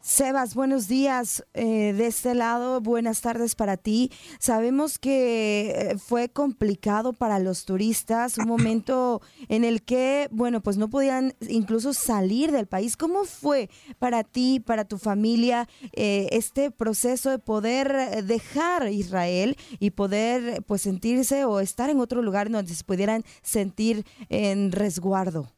[0.07, 1.43] Sebas, buenos días.
[1.55, 4.11] Eh, de este lado, buenas tardes para ti.
[4.37, 10.77] Sabemos que eh, fue complicado para los turistas, un momento en el que, bueno, pues
[10.77, 12.97] no podían incluso salir del país.
[12.97, 19.89] ¿Cómo fue para ti, para tu familia, eh, este proceso de poder dejar Israel y
[19.89, 25.54] poder, pues, sentirse o estar en otro lugar donde se pudieran sentir en resguardo?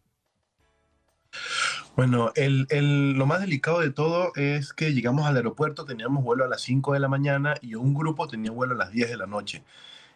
[1.95, 6.45] Bueno, el, el, lo más delicado de todo es que llegamos al aeropuerto, teníamos vuelo
[6.45, 9.17] a las 5 de la mañana y un grupo tenía vuelo a las 10 de
[9.17, 9.63] la noche.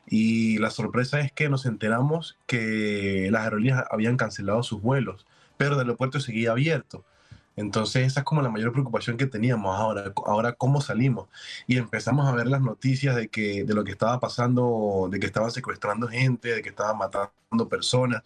[0.07, 5.25] Y la sorpresa es que nos enteramos que las aerolíneas habían cancelado sus vuelos,
[5.57, 7.05] pero el aeropuerto seguía abierto.
[7.55, 11.27] Entonces esa es como la mayor preocupación que teníamos ahora, ahora cómo salimos.
[11.67, 15.27] Y empezamos a ver las noticias de, que, de lo que estaba pasando, de que
[15.27, 18.23] estaban secuestrando gente, de que estaban matando personas.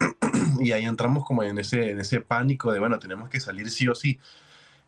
[0.60, 3.88] y ahí entramos como en ese, en ese pánico de, bueno, tenemos que salir sí
[3.88, 4.18] o sí.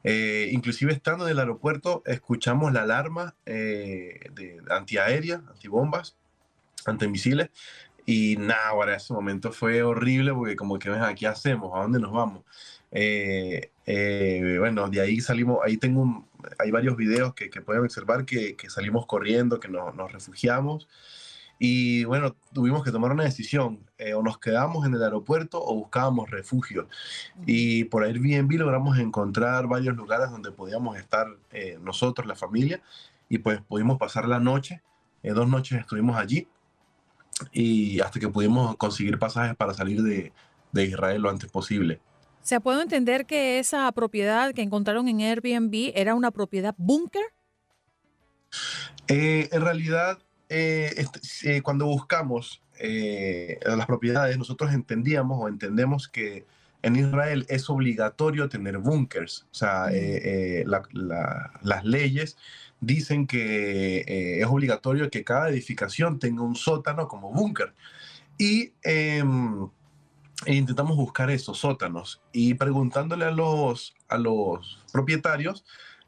[0.04, 6.16] Eh, inclusive estando en el aeropuerto, escuchamos la alarma eh, de antiaérea, antibombas,
[6.86, 7.50] antimisiles,
[8.04, 11.70] y nada, ahora ese momento fue horrible porque como que, ¿qué hacemos?
[11.74, 12.42] ¿A dónde nos vamos?
[12.90, 18.24] Eh, eh, bueno, de ahí salimos, ahí tengo hay varios videos que, que pueden observar
[18.24, 20.88] que, que, salimos corriendo, que no, nos refugiamos.
[21.64, 25.76] Y bueno, tuvimos que tomar una decisión, eh, o nos quedamos en el aeropuerto o
[25.76, 26.88] buscábamos refugio.
[27.46, 32.82] Y por Airbnb logramos encontrar varios lugares donde podíamos estar eh, nosotros, la familia,
[33.28, 34.82] y pues pudimos pasar la noche.
[35.22, 36.48] dos noches estuvimos allí
[37.52, 40.32] y hasta que pudimos conseguir pasajes para salir de,
[40.72, 42.00] de Israel lo antes posible.
[42.42, 47.22] ¿Se puede entender que esa propiedad que encontraron en Airbnb era una propiedad búnker?
[49.06, 50.18] Eh, en realidad,
[50.52, 52.60] eh, este, eh, cuando buscamos
[53.64, 56.46] las propiedades, nosotros entendíamos o entendemos que
[56.82, 59.46] en Israel es obligatorio tener búnkers.
[59.52, 59.86] O sea,
[61.62, 62.36] las leyes
[62.80, 67.72] dicen que es obligatorio que cada edificación tenga un sótano como búnker.
[68.36, 69.68] Y em,
[70.46, 75.64] e intentamos buscar esos sótanos y preguntándole a los, a los propietarios,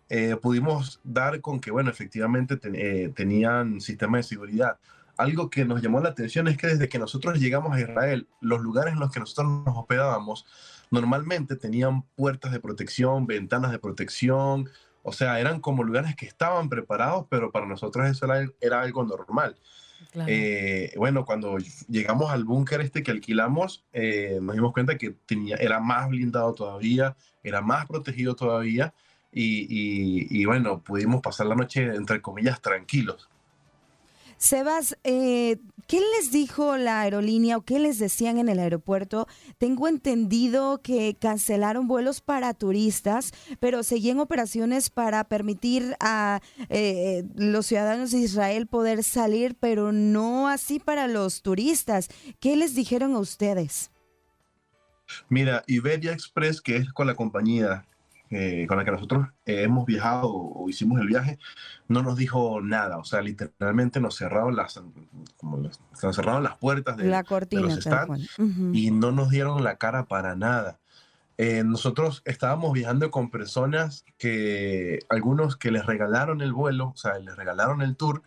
[0.09, 4.79] eh, pudimos dar con que, bueno, efectivamente eh, tenían sistema de seguridad.
[5.17, 8.61] Algo que nos llamó la atención es que desde que nosotros llegamos a Israel, los
[8.61, 10.45] lugares en los que nosotros nos hospedábamos
[10.91, 14.69] normalmente tenían puertas de protección, ventanas de protección,
[15.03, 19.05] o sea, eran como lugares que estaban preparados, pero para nosotros eso era, era algo
[19.05, 19.57] normal.
[20.27, 21.57] Eh, bueno, cuando
[21.89, 26.53] llegamos al búnker este que alquilamos, eh, nos dimos cuenta que tenía, era más blindado
[26.55, 28.95] todavía, era más protegido todavía
[29.35, 33.29] y, y bueno, pudimos pasar la noche, entre comillas, tranquilos.
[34.45, 35.57] Sebas, eh,
[35.87, 39.27] ¿qué les dijo la aerolínea o qué les decían en el aeropuerto?
[39.57, 47.67] Tengo entendido que cancelaron vuelos para turistas, pero seguían operaciones para permitir a eh, los
[47.67, 52.09] ciudadanos de Israel poder salir, pero no así para los turistas.
[52.41, 53.91] ¿Qué les dijeron a ustedes?
[55.29, 57.87] Mira, Iberia Express, que es con la compañía
[58.31, 61.39] eh, con la que nosotros eh, hemos viajado o, hicimos el viaje,
[61.89, 62.99] no nos dijo nada.
[62.99, 64.81] O sea, literalmente nos cerraron las,
[65.37, 65.79] como nos
[66.15, 68.29] cerraron las puertas de, la cortina, los stands
[68.73, 70.81] y no nos dieron la cara para nada.
[71.37, 77.19] Eh, nosotros estábamos viajando con personas que, algunos que les regalaron el vuelo, o sea,
[77.19, 78.23] les regalaron el tour,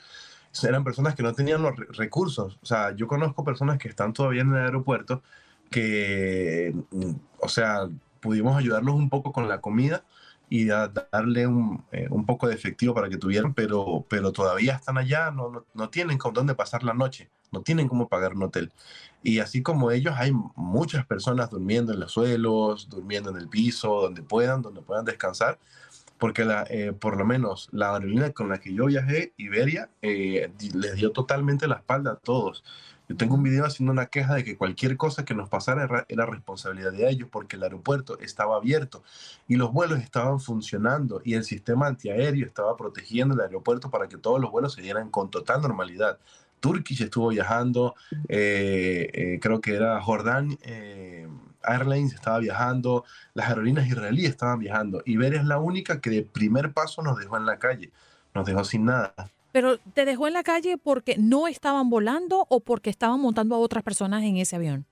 [0.63, 2.57] eran personas que no tenían los recursos.
[2.61, 5.21] O sea, yo conozco personas que están todavía en el aeropuerto
[5.69, 7.87] que, mm, o sea,
[8.27, 10.03] pudimos ayudarlos un poco con la comida
[10.49, 14.97] y darle un, eh, un, poco de efectivo para que tuvieran, pero, pero todavía están
[14.97, 18.43] allá, no, no, no, tienen con dónde pasar la noche, no tienen cómo pagar un
[18.43, 18.73] hotel.
[19.23, 24.01] Y así como ellos, hay muchas personas durmiendo en los suelos, durmiendo en el piso,
[24.01, 25.57] donde puedan, donde puedan descansar,
[26.17, 30.51] porque la, eh, por lo menos la aerolínea con la que yo viajé, Iberia, eh,
[30.73, 32.63] les dio totalmente la espalda a todos.
[33.07, 36.25] Yo tengo un video haciendo una queja de que cualquier cosa que nos pasara era,
[36.25, 39.03] responsabilidad de ellos porque el aeropuerto estaba abierto
[39.47, 44.17] y los vuelos estaban funcionando y el sistema antiaéreo estaba protegiendo el aeropuerto para que
[44.17, 46.19] todos los vuelos se dieran con total normalidad.
[46.59, 47.95] Turkish estuvo viajando,
[48.27, 51.27] eh, eh, creo que era Jordan eh,
[51.63, 55.01] Airlines estaba viajando, las aerolíneas israelíes estaban viajando.
[55.05, 57.91] Iberia es la única que de primer paso nos dejó en la calle,
[58.33, 59.13] nos dejó sin nada.
[59.57, 63.57] Pero ¿te dejó en la calle porque no estaban volando o porque estaban montando a
[63.57, 64.85] otras personas en ese avión?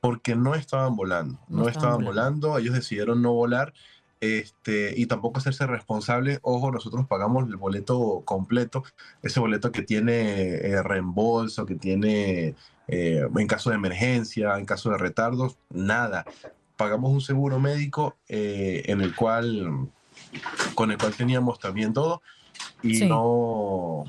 [0.00, 2.56] Porque no estaban volando, no, estaban, volando.
[2.58, 3.74] ellos decidieron no volar
[4.20, 6.38] este, y tampoco hacerse responsable.
[6.42, 8.84] Ojo, nosotros pagamos el boleto completo,
[9.24, 12.54] ese boleto que tiene eh, reembolso, que tiene
[12.86, 16.24] eh, en caso de emergencia, en caso de retardos, nada.
[16.76, 19.88] Pagamos un seguro médico eh, en el cual,
[20.76, 22.22] con el cual teníamos también todo
[22.82, 24.04] y no,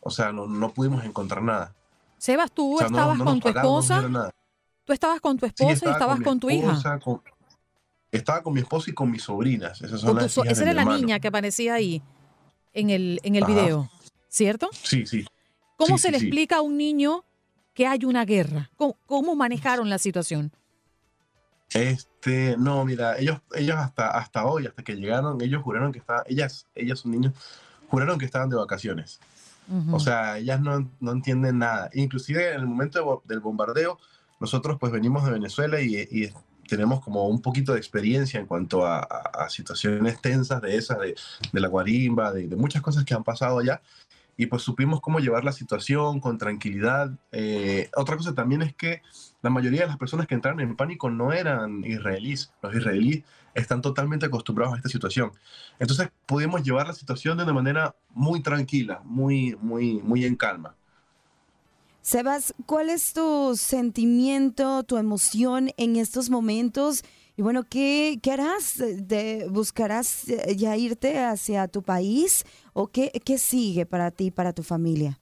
[0.00, 1.74] o sea, no, no, pudimos encontrar nada.
[2.18, 4.32] Sebas, tú estabas con tu esposa.
[4.84, 6.78] Tú estabas con tu esposa y estabas con, tu hija.
[8.10, 9.80] estaba con mi esposa y con mis sobrinas.
[9.80, 12.02] Esas son las esa era la niña que aparecía ahí
[12.74, 13.90] en el, en el video,
[14.28, 14.68] ¿cierto?
[14.72, 15.24] Sí, sí.
[15.76, 17.24] ¿Cómo se le explica a un niño
[17.72, 18.70] que hay una guerra?
[18.76, 20.52] ¿Cómo, manejaron la situación?
[21.72, 26.22] Este, no, mira, ellos, ellos hasta, hasta hoy, hasta que llegaron, ellos juraron que estaban,
[26.26, 27.32] ellas, ellas son niños,
[27.88, 29.20] juraron que estaban de vacaciones.
[29.90, 31.88] O sea, ellas no, no, entienden nada.
[31.94, 33.98] Inclusive en el momento del bombardeo,
[34.38, 36.30] nosotros pues venimos de Venezuela y, y,
[36.68, 41.14] tenemos como un poquito de experiencia en cuanto a, a, situaciones tensas de esas, de,
[41.52, 43.82] de la guarimba, de, de, muchas cosas que han pasado allá.
[44.36, 47.10] Y pues supimos cómo llevar la situación con tranquilidad.
[47.32, 49.02] Eh, otra cosa también es que
[49.42, 52.52] la mayoría de las personas que entraron en pánico no eran israelíes.
[52.62, 53.24] Los israelíes
[53.54, 55.32] están totalmente acostumbrados a esta situación.
[55.78, 60.74] Entonces pudimos llevar la situación de una manera muy tranquila, muy, muy, muy en calma.
[62.02, 67.02] Sebas, ¿cuál es tu sentimiento, tu emoción en estos momentos?
[67.36, 68.76] Y bueno, ¿qué, qué harás?
[68.78, 72.44] ¿De, ¿Buscarás eh, ya irte hacia tu país?
[72.72, 75.18] ¿O qué, qué sigue para ti, para tu familia?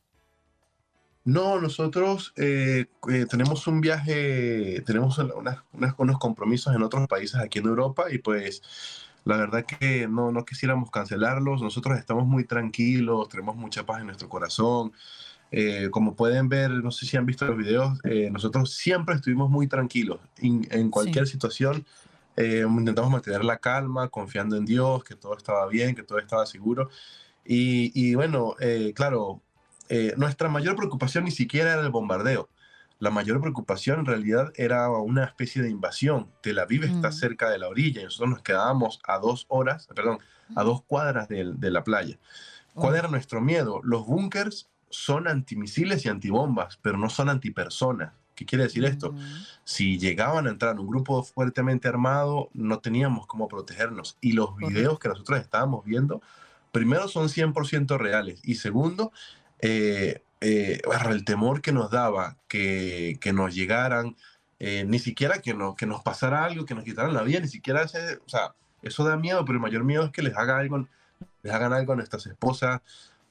[1.25, 5.59] No, nosotros eh, eh, tenemos un viaje, tenemos unas,
[5.97, 8.61] unos compromisos en otros países aquí en Europa y pues
[9.25, 11.63] la verdad que no, no quisiéramos cancelarlos.
[11.63, 14.93] Nosotros estamos muy tranquilos, tenemos mucha paz en nuestro corazón.
[15.53, 19.51] Eh, como pueden ver, no sé si han visto los videos, eh, nosotros siempre estuvimos
[19.51, 20.19] muy tranquilos.
[20.41, 21.33] en cualquier sí.
[21.33, 21.85] situación
[22.37, 26.47] eh, intentamos mantener la calma, confiando en Dios, que todo estaba bien, que todo estaba
[26.47, 26.89] seguro.
[27.45, 29.43] Y, y bueno, eh, claro,
[29.89, 32.49] eh, nuestra mayor preocupación ni siquiera era el bombardeo.
[32.99, 36.29] La mayor preocupación en realidad era una especie de invasión.
[36.41, 36.97] Tel Aviv mm.
[36.97, 40.21] está cerca de la orilla y nosotros nos quedábamos a dos horas, perdón,
[40.55, 42.19] a dos cuadras de, de la playa.
[42.75, 42.97] ¿Cuál oh.
[42.97, 43.81] era nuestro miedo?
[43.83, 48.13] Los búnkers son antimisiles y antibombas, pero no son antipersonas.
[48.35, 49.11] ¿Qué quiere decir esto?
[49.11, 49.47] Uh -huh.
[49.65, 54.17] Si llegaban a entrar un grupo fuertemente armado, no teníamos cómo protegernos.
[54.21, 56.23] Y los videos que nosotros estábamos viendo,
[56.71, 59.13] primero son 100% reales y segundo,
[59.59, 60.81] eh, eh,
[61.11, 64.17] el temor que nos daba que, que nos llegaran,
[64.59, 67.49] eh, ni siquiera que, no, que nos pasara algo, que nos quitaran la vida, ni
[67.49, 70.59] siquiera ese, o sea, eso da miedo, pero el mayor miedo es que les, haga
[70.59, 70.87] algo,
[71.43, 72.81] les hagan algo a nuestras esposas,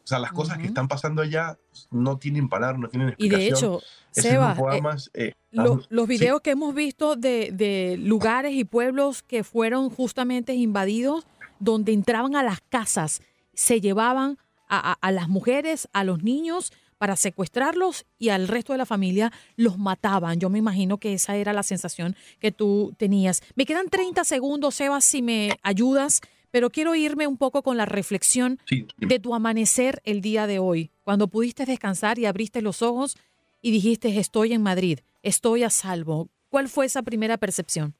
[0.03, 0.61] o sea, las cosas uh -huh.
[0.61, 1.57] que están pasando allá
[1.89, 3.41] no tienen palabras, no tienen explicación.
[3.41, 3.81] Y de hecho,
[4.11, 6.43] Seba, eh, eh, lo, los videos sí.
[6.43, 11.25] que hemos visto de, de, lugares y pueblos que fueron justamente invadidos,
[11.59, 13.21] donde entraban a las casas,
[13.53, 14.37] se llevaban
[14.67, 18.85] a, a, a las mujeres, a los niños, para secuestrarlos y al resto de la
[18.85, 20.39] familia los mataban.
[20.39, 23.41] Yo me imagino que esa era la sensación que tú tenías.
[23.55, 26.21] Me quedan 30 segundos, Sebas, si me ayudas
[26.51, 28.87] pero quiero irme un poco con la reflexión sí.
[28.97, 33.17] de tu amanecer el día de hoy, cuando pudiste descansar y abriste los ojos
[33.61, 36.29] y dijiste, estoy en Madrid, estoy a salvo.
[36.49, 37.95] ¿Cuál fue esa primera percepción?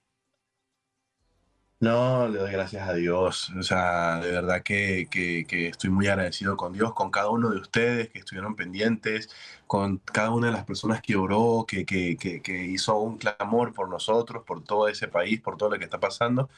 [1.80, 3.50] No, le doy gracias a Dios.
[3.58, 7.50] O sea, de verdad que, que, que, estoy muy agradecido con Dios, con cada uno
[7.50, 9.30] de ustedes que estuvieron pendientes,
[9.66, 13.90] con cada una de las personas que oró, que, que, que hizo un clamor por
[13.90, 16.50] nosotros, por todo ese país, por todo lo que está pasando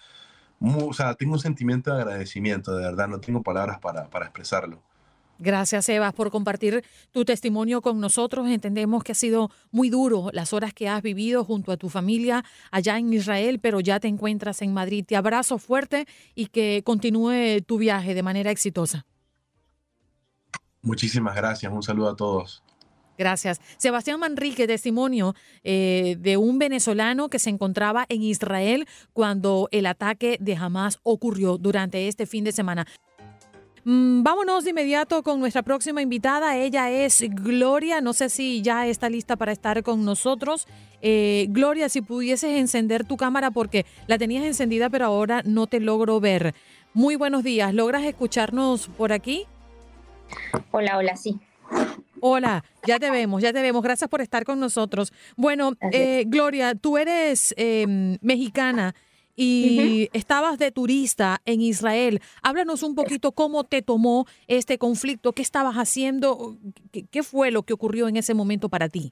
[0.64, 4.82] o sea, tengo un sentimiento de agradecimiento, de verdad, no tengo palabras para, para expresarlo.
[5.40, 8.48] Gracias, Evas, por compartir tu testimonio con nosotros.
[8.48, 12.46] Entendemos que ha sido muy duro las horas que has vivido junto a tu familia
[12.72, 15.04] allá en Israel, pero ya te encuentras en Madrid.
[15.06, 19.06] Te abrazo fuerte y que continúe tu viaje de manera exitosa.
[20.82, 21.72] Muchísimas gracias.
[21.72, 22.64] Un saludo a todos.
[23.18, 23.62] Gracias.
[23.78, 30.38] Sebastián Manrique, testimonio eh, de un venezolano que se encontraba en Israel cuando el ataque
[30.40, 32.88] de Hamas ocurrió durante este fin de semana.
[33.86, 36.56] Mm, vámonos de inmediato con nuestra próxima invitada.
[36.58, 38.00] Ella es Gloria.
[38.00, 40.68] No sé si ya está lista para estar con nosotros.
[41.02, 45.82] Eh, Gloria, si pudieses encender tu cámara porque la tenías encendida pero ahora no te
[45.82, 46.56] logro ver.
[46.94, 47.74] Muy buenos días.
[47.74, 49.46] ¿Logras escucharnos por aquí?
[50.72, 51.40] Hola, hola, sí.
[52.26, 53.84] Hola, ya te vemos, ya te vemos.
[53.84, 55.12] Gracias por estar con nosotros.
[55.36, 57.86] Bueno, eh, Gloria, tú eres eh,
[58.22, 58.96] mexicana
[59.36, 60.10] y uh -huh.
[60.14, 62.22] estabas de turista en Israel.
[62.42, 66.56] Háblanos un poquito cómo te tomó este conflicto, qué estabas haciendo,
[66.94, 69.12] qué, qué fue lo que ocurrió en ese momento para ti.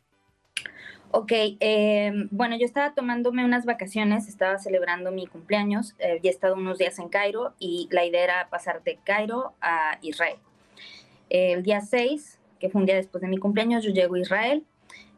[1.12, 6.34] Ok, eh, bueno, yo estaba tomándome unas vacaciones, estaba celebrando mi cumpleaños, eh, ya he
[6.34, 10.38] estado unos días en Cairo y la idea era pasar de Cairo a Israel.
[11.30, 14.64] El día 6 que fue un día después de mi cumpleaños, yo llego a Israel,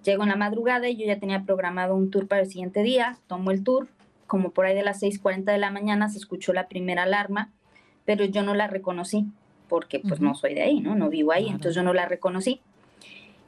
[0.04, 3.18] llego en la madrugada y yo ya tenía programado un tour para el siguiente día,
[3.28, 3.90] tomo el tour,
[4.28, 7.52] como por ahí de las 6.40 de la mañana se escuchó la primera alarma,
[8.06, 9.26] pero yo no la reconocí,
[9.68, 10.28] porque pues uh -huh.
[10.28, 10.96] no soy de ahí, ¿no?
[10.96, 11.56] No vivo ahí, claro.
[11.58, 12.62] entonces yo no la reconocí.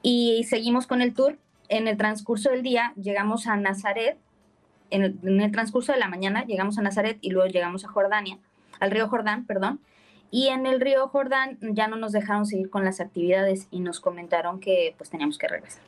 [0.01, 1.37] Y seguimos con el tour,
[1.69, 4.17] en el transcurso del día llegamos a Nazaret,
[4.91, 7.87] en el, en el transcurso de la mañana llegamos a Nazaret y luego llegamos a
[7.87, 8.37] Jordania,
[8.81, 9.79] al río Jordán, perdón,
[10.35, 14.01] y en el río Jordán ya no nos dejaron seguir con las actividades y nos
[14.01, 15.81] comentaron que pues teníamos que regresar,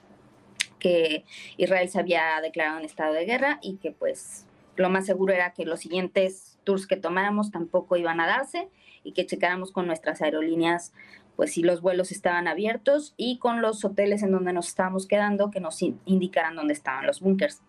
[0.79, 1.25] que
[1.57, 4.45] Israel se había declarado en estado de guerra y que pues
[4.77, 8.69] lo más seguro era que los siguientes tours que tomáramos tampoco iban a darse
[9.03, 10.93] y que checáramos con nuestras aerolíneas
[11.35, 15.51] pues si los vuelos estaban abiertos y con los hoteles en donde nos estábamos quedando
[15.51, 17.61] que nos indicaran dónde estaban los búnkers.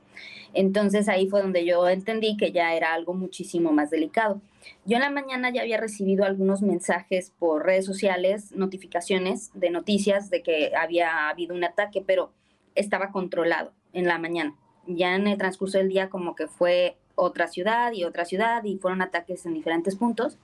[0.55, 4.41] Entonces ahí fue donde yo entendí que ya era algo muchísimo más delicado.
[4.85, 10.31] Yo en la mañana ya había recibido algunos mensajes por redes sociales, notificaciones de noticias
[10.31, 12.33] de que había habido un ataque, pero
[12.75, 14.55] estaba controlado en la mañana.
[14.87, 18.79] Ya en el transcurso del día como que fue otra ciudad y otra ciudad y
[18.79, 20.39] fueron ataques en diferentes puntos.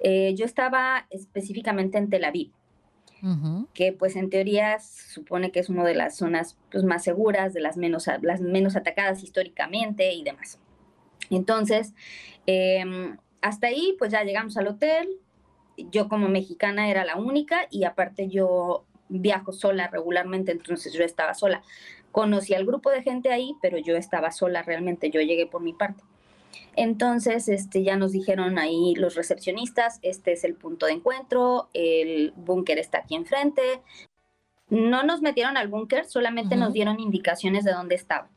[0.00, 2.50] Eh, yo estaba específicamente en Tel Aviv,
[3.72, 7.60] que pues en teoría supone que es una de las zonas pues, más seguras, de
[7.60, 10.58] las menos, las menos atacadas históricamente y demás.
[11.30, 11.94] Entonces,
[12.46, 15.08] em, hasta ahí pues ya llegamos al hotel,
[15.76, 21.34] yo como mexicana era la única y aparte yo viajo sola regularmente, entonces yo estaba
[21.34, 21.62] sola.
[22.10, 25.72] Conocí al grupo de gente ahí, pero yo estaba sola realmente, yo llegué por mi
[25.72, 26.02] parte.
[26.76, 32.32] Entonces, este, ya nos dijeron ahí los recepcionistas, este es el punto de encuentro, el
[32.36, 33.62] búnker está aquí enfrente.
[34.68, 38.30] No nos metieron al búnker, solamente nos dieron indicaciones de dónde estaba.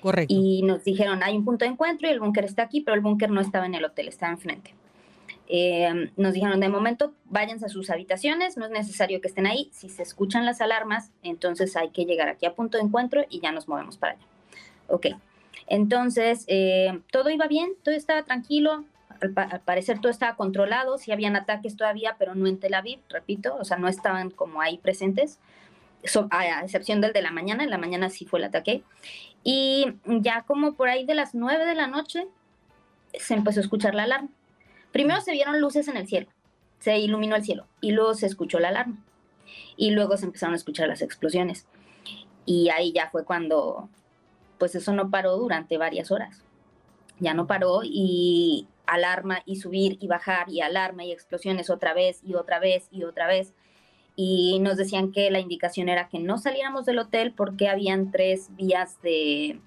[0.00, 0.34] Correcto.
[0.36, 3.00] Y nos dijeron, hay un punto de encuentro y el búnker está aquí, pero el
[3.00, 4.74] búnker no estaba en el hotel, estaba enfrente.
[5.46, 9.70] Eh, nos dijeron, de momento, váyanse a sus habitaciones, no es necesario que estén ahí.
[9.72, 13.40] Si se escuchan las alarmas, entonces hay que llegar aquí a punto de encuentro y
[13.40, 14.26] ya nos movemos para allá.
[14.88, 15.06] Ok.
[15.66, 18.84] Entonces, eh, todo iba bien, todo estaba tranquilo,
[19.20, 23.56] al, parecer todo estaba controlado, sí habían ataques todavía, pero no en Tel Aviv, repito,
[23.56, 25.38] o sea, no estaban como ahí presentes,
[26.30, 28.82] a excepción del de la mañana, en la mañana sí fue el ataque.
[29.42, 32.26] Y ya como por ahí de las nueve de la noche
[33.18, 34.28] se empezó a escuchar la alarma.
[34.92, 36.28] Primero se vieron luces en el cielo,
[36.78, 38.98] se iluminó el cielo y luego se escuchó la alarma.
[39.76, 41.66] Y luego se empezaron a escuchar las explosiones.
[42.46, 43.88] Y ahí ya fue cuando
[44.58, 46.42] pues eso no paró durante varias horas.
[47.20, 52.20] Ya no paró y alarma y subir y bajar y alarma y explosiones otra vez
[52.22, 53.54] y otra vez y otra vez.
[54.16, 58.48] Y nos decían que la indicación era que no saliéramos del hotel porque habían tres
[58.56, 59.58] vías de,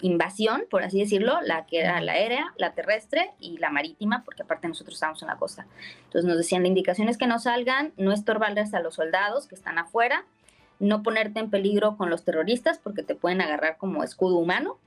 [0.00, 4.42] invasión, por así decirlo, la que era la aérea, la terrestre y la marítima, porque
[4.42, 5.66] aparte nosotros estábamos en la costa.
[6.04, 9.54] Entonces nos decían, la indicación es que no salgan, no estorbarles a los soldados que
[9.54, 10.24] están afuera
[10.80, 14.78] no ponerte en peligro con los terroristas porque te pueden agarrar como escudo humano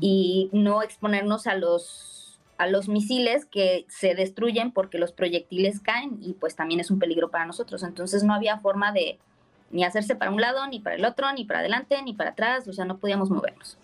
[0.00, 2.14] y no exponernos a los
[2.56, 7.00] a los misiles que se destruyen porque los proyectiles caen y pues también es un
[7.00, 7.82] peligro para nosotros.
[7.82, 9.18] Entonces no había forma de
[9.70, 12.68] ni hacerse para un lado, ni para el otro, ni para adelante, ni para atrás,
[12.68, 13.76] o sea, no podíamos movernos.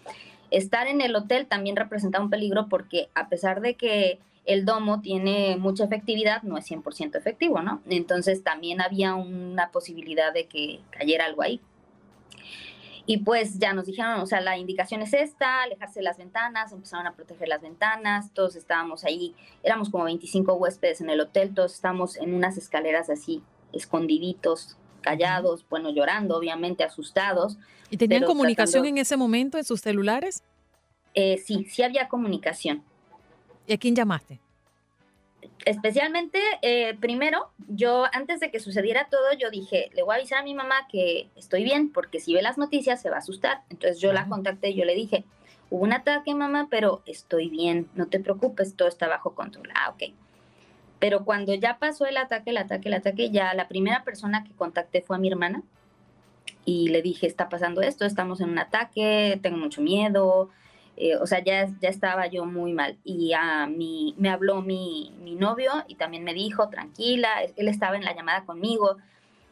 [0.50, 5.00] Estar en el hotel también representaba un peligro porque a pesar de que el domo
[5.00, 7.82] tiene mucha efectividad, no es 100% efectivo, ¿no?
[7.88, 11.60] Entonces también había una posibilidad de que cayera algo ahí.
[13.06, 16.72] Y pues ya nos dijeron, o sea, la indicación es esta, alejarse de las ventanas,
[16.72, 21.52] empezaron a proteger las ventanas, todos estábamos ahí, éramos como 25 huéspedes en el hotel,
[21.52, 27.58] todos estábamos en unas escaleras así, escondiditos, callados, bueno, llorando, obviamente, asustados.
[27.90, 30.44] ¿Y tenían comunicación en ese momento en sus celulares?
[31.14, 32.84] Eh, sí, sí había comunicación.
[33.70, 34.40] ¿Y a quién llamaste?
[35.64, 40.40] Especialmente, eh, primero, yo antes de que sucediera todo, yo dije, le voy a avisar
[40.40, 43.62] a mi mamá que estoy bien, porque si ve las noticias se va a asustar.
[43.70, 45.22] Entonces yo la contacté y yo le dije,
[45.70, 49.68] hubo un ataque, mamá, pero estoy bien, no te preocupes, todo está bajo control.
[49.76, 50.14] Ah, ok.
[50.98, 54.50] Pero cuando ya pasó el ataque, el ataque, el ataque, ya la primera persona que
[54.50, 55.62] contacté fue a mi hermana
[56.64, 60.50] y le dije, está pasando esto, estamos en un ataque, tengo mucho miedo,
[61.02, 62.98] eh, o sea, ya, ya estaba yo muy mal.
[63.04, 67.96] Y a mí, me habló mi, mi, novio y también me dijo, tranquila, él estaba
[67.96, 68.98] en la llamada conmigo.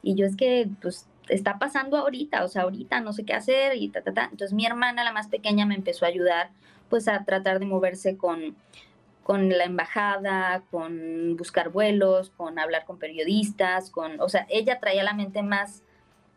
[0.03, 3.77] Y yo es que, pues, está pasando ahorita, o sea, ahorita no sé qué hacer
[3.77, 4.25] y ta, ta, ta.
[4.31, 6.51] Entonces mi hermana, la más pequeña, me empezó a ayudar,
[6.91, 8.55] pues, a tratar de moverse con,
[9.23, 15.03] con la embajada, con buscar vuelos, con hablar con periodistas, con, o sea, ella traía
[15.03, 15.83] la mente más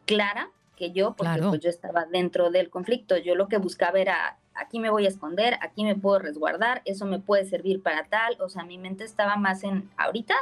[0.05, 3.17] clara que yo, porque pues yo estaba dentro del conflicto.
[3.17, 7.05] Yo lo que buscaba era aquí me voy a esconder, aquí me puedo resguardar, eso
[7.05, 8.37] me puede servir para tal.
[8.39, 10.35] O sea, mi mente estaba más en ahorita.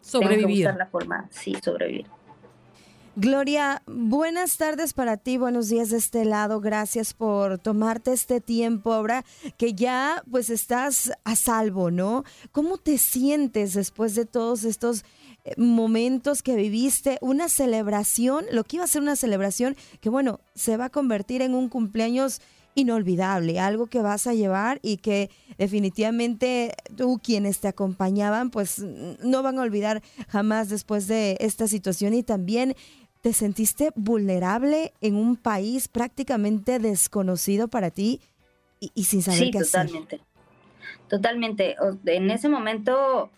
[0.00, 0.72] Sobrevivir.
[0.76, 2.06] la forma, sí, sobrevivir.
[3.18, 8.92] Gloria, buenas tardes para ti, buenos días de este lado, gracias por tomarte este tiempo
[8.92, 9.24] ahora
[9.56, 12.24] que ya pues estás a salvo, ¿no?
[12.52, 15.02] ¿Cómo te sientes después de todos estos
[15.44, 17.16] eh, momentos que viviste?
[17.22, 21.40] Una celebración, lo que iba a ser una celebración que bueno, se va a convertir
[21.40, 22.42] en un cumpleaños
[22.76, 29.42] inolvidable, algo que vas a llevar y que definitivamente tú quienes te acompañaban pues no
[29.42, 32.76] van a olvidar jamás después de esta situación y también
[33.22, 38.20] te sentiste vulnerable en un país prácticamente desconocido para ti.
[38.78, 40.20] y, sin saber sí, qué totalmente.
[41.08, 41.76] Totalmente.
[42.04, 43.30] En ese momento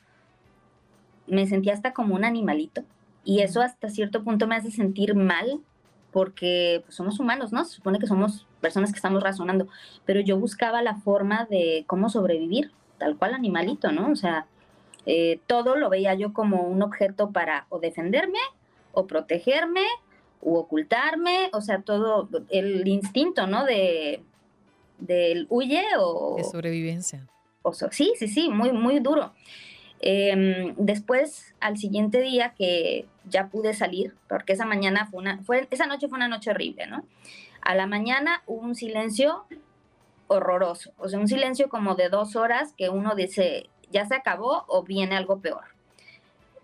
[1.26, 2.82] me sentía hasta como un animalito
[3.24, 5.60] y eso hasta cierto punto me hace sentir mal
[6.18, 7.64] porque pues, somos humanos, ¿no?
[7.64, 9.68] Se supone que somos personas que estamos razonando,
[10.04, 14.10] pero yo buscaba la forma de cómo sobrevivir, tal cual animalito, ¿no?
[14.10, 14.46] O sea,
[15.06, 18.40] eh, todo lo veía yo como un objeto para o defenderme
[18.90, 19.84] o protegerme
[20.42, 23.64] o ocultarme, o sea, todo el instinto, ¿no?
[23.64, 24.20] De
[24.98, 26.34] del huye o...
[26.36, 27.28] De sobrevivencia.
[27.62, 29.30] O sí, sí, sí, muy, muy duro.
[30.00, 35.66] Em, después, al siguiente día que ya pude salir, porque esa mañana fue una, fue,
[35.70, 37.04] esa noche fue una noche horrible, ¿no?
[37.62, 39.44] A la mañana hubo un silencio
[40.28, 44.64] horroroso, o sea, un silencio como de dos horas que uno dice, ya se acabó
[44.68, 45.64] o viene algo peor.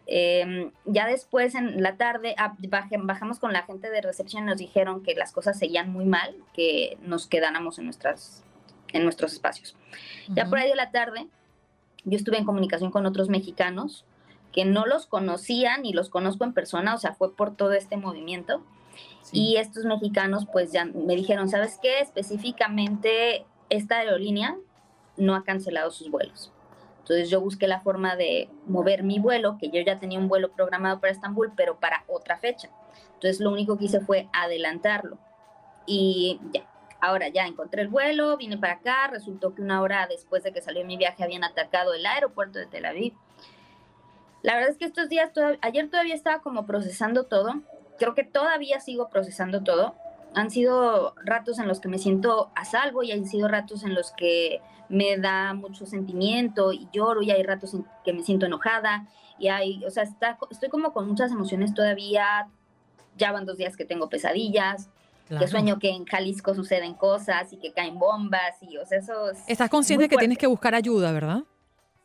[0.06, 2.54] Em, ya después en la tarde ah,
[2.98, 6.36] bajamos con la gente de recepción y nos dijeron que las cosas seguían muy mal,
[6.52, 8.44] que nos quedáramos en, nuestras,
[8.92, 9.74] en nuestros espacios.
[10.28, 11.26] Ya por ahí de la tarde
[12.04, 14.04] yo estuve en comunicación con otros mexicanos
[14.52, 17.96] que no los conocía ni los conozco en persona, o sea, fue por todo este
[17.96, 18.62] movimiento.
[19.32, 21.98] Y estos mexicanos pues ya me dijeron, ¿sabes qué?
[21.98, 24.56] Específicamente esta aerolínea
[25.16, 26.52] no ha cancelado sus vuelos.
[27.00, 30.52] Entonces yo busqué la forma de mover mi vuelo, que yo ya tenía un vuelo
[30.52, 32.70] programado para Estambul, pero para otra fecha.
[33.14, 35.18] Entonces lo único que hice fue adelantarlo.
[35.86, 36.62] Y ya,
[37.04, 40.62] Ahora ya encontré el vuelo, vine para acá, resultó que una hora después de que
[40.62, 43.12] salió mi viaje habían atacado el aeropuerto de Tel Aviv.
[44.40, 45.30] La verdad es que estos días,
[45.60, 47.60] ayer todavía estaba como procesando todo,
[47.98, 49.94] creo que todavía sigo procesando todo.
[50.34, 53.94] Han sido ratos en los que me siento a salvo y han sido ratos en
[53.94, 58.46] los que me da mucho sentimiento y lloro y hay ratos en que me siento
[58.46, 59.06] enojada
[59.38, 60.04] y hay, o sea,
[60.50, 62.48] estoy como con muchas emociones todavía.
[63.18, 64.88] Ya van dos días que tengo pesadillas.
[65.28, 69.30] Que sueño que en Jalisco suceden cosas y que caen bombas y, o sea, eso
[69.48, 71.44] Estás consciente que tienes que buscar ayuda, ¿verdad?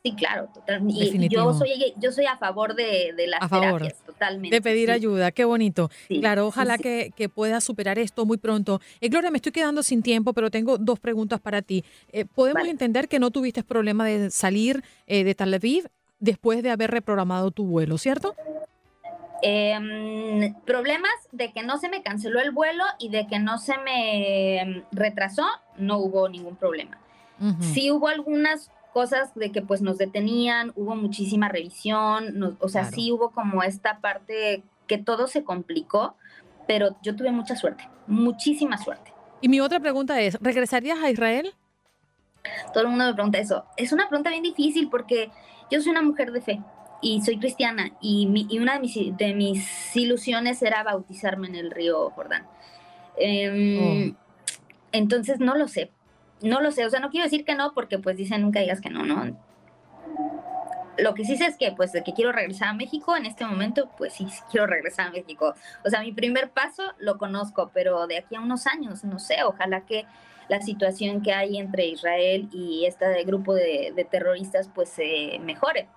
[0.03, 1.03] Sí, claro, totalmente.
[1.03, 4.55] Y yo soy, yo soy a favor de, de las terapias, totalmente.
[4.55, 5.89] De pedir ayuda, qué bonito.
[6.07, 8.79] claro, ojalá Que, que, puedas superar esto muy pronto.
[9.01, 11.83] Eh, Gloria, me estoy quedando sin tiempo, pero tengo dos preguntas para ti.
[12.13, 15.87] Eh, ¿Podemos entender que no tuviste problema de salir eh, de Tel Aviv
[16.19, 18.35] después de haber reprogramado tu vuelo, cierto?
[19.41, 23.77] Em, problemas de que no se me canceló el vuelo y de que no se
[23.77, 25.45] me retrasó,
[25.77, 26.97] no hubo ningún problema.
[27.61, 33.13] Sí hubo algunas cosas de que pues nos detenían, hubo muchísima revisión, o sea, sí
[33.13, 36.15] hubo como esta parte que todo se complicó,
[36.67, 39.13] pero yo tuve mucha suerte, muchísima suerte.
[39.39, 41.53] Y mi otra pregunta es, ¿regresarías a Israel?
[42.73, 43.63] Todo el mundo me pregunta eso.
[43.77, 45.31] Es una pregunta bien difícil porque
[45.71, 46.61] yo soy una mujer de fe
[47.01, 52.09] y soy cristiana y, una de mis, de mis, ilusiones era bautizarme en el río
[52.11, 52.45] Jordán.
[53.17, 54.15] Em, oh.
[54.91, 55.91] Entonces no lo sé,
[56.41, 58.81] no lo sé, o sea, no quiero decir que no porque pues dicen nunca digas
[58.81, 59.37] que no, ¿no?
[60.97, 63.45] Lo que sí sé es que pues de que quiero regresar a México en este
[63.45, 65.53] momento, pues sí, quiero regresar a México.
[65.85, 69.43] O sea, mi primer paso lo conozco, pero de aquí a unos años, no sé,
[69.43, 70.05] ojalá que
[70.49, 75.87] la situación que hay entre Israel y este grupo de, de terroristas pues se mejore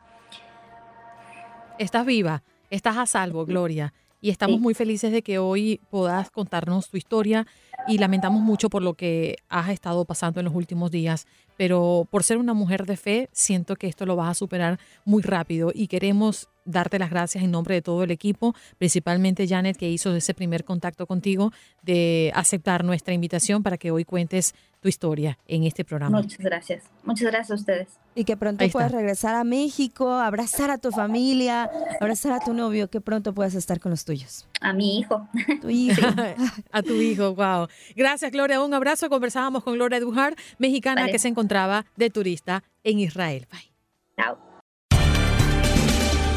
[1.83, 3.93] estás viva, estás a salvo, Gloria.
[4.21, 7.45] Y estamos muy felices de que hoy puedas contarnos tu historia
[7.89, 11.27] y lamentamos mucho por lo que has estado pasando en los últimos días,
[11.57, 15.23] pero por ser una mujer de fe, siento que esto lo vas a superar muy
[15.23, 19.91] rápido y queremos darte las gracias en nombre de todo el equipo, principalmente Janet, que
[19.91, 21.53] hizo ese primer contacto contigo,
[21.83, 26.21] de aceptar nuestra invitación para que hoy cuentes tu historia en este programa.
[26.21, 26.85] Muchas gracias.
[27.05, 27.89] Muchas gracias a ustedes.
[28.17, 32.91] Y que pronto puedas regresar a México, abrazar a tu familia, abrazar a tu novio,
[32.91, 34.47] que pronto puedas estar con los tuyos.
[34.61, 35.29] A mi hijo.
[35.61, 36.03] Tu hijo.
[36.73, 37.69] a tu hijo, wow.
[37.95, 38.61] Gracias, Gloria.
[38.63, 39.09] Un abrazo.
[39.09, 43.47] Conversábamos con Gloria Dujar, mexicana que se encontraba de turista en Israel.
[43.51, 43.73] Bye.
[44.17, 44.52] Chao.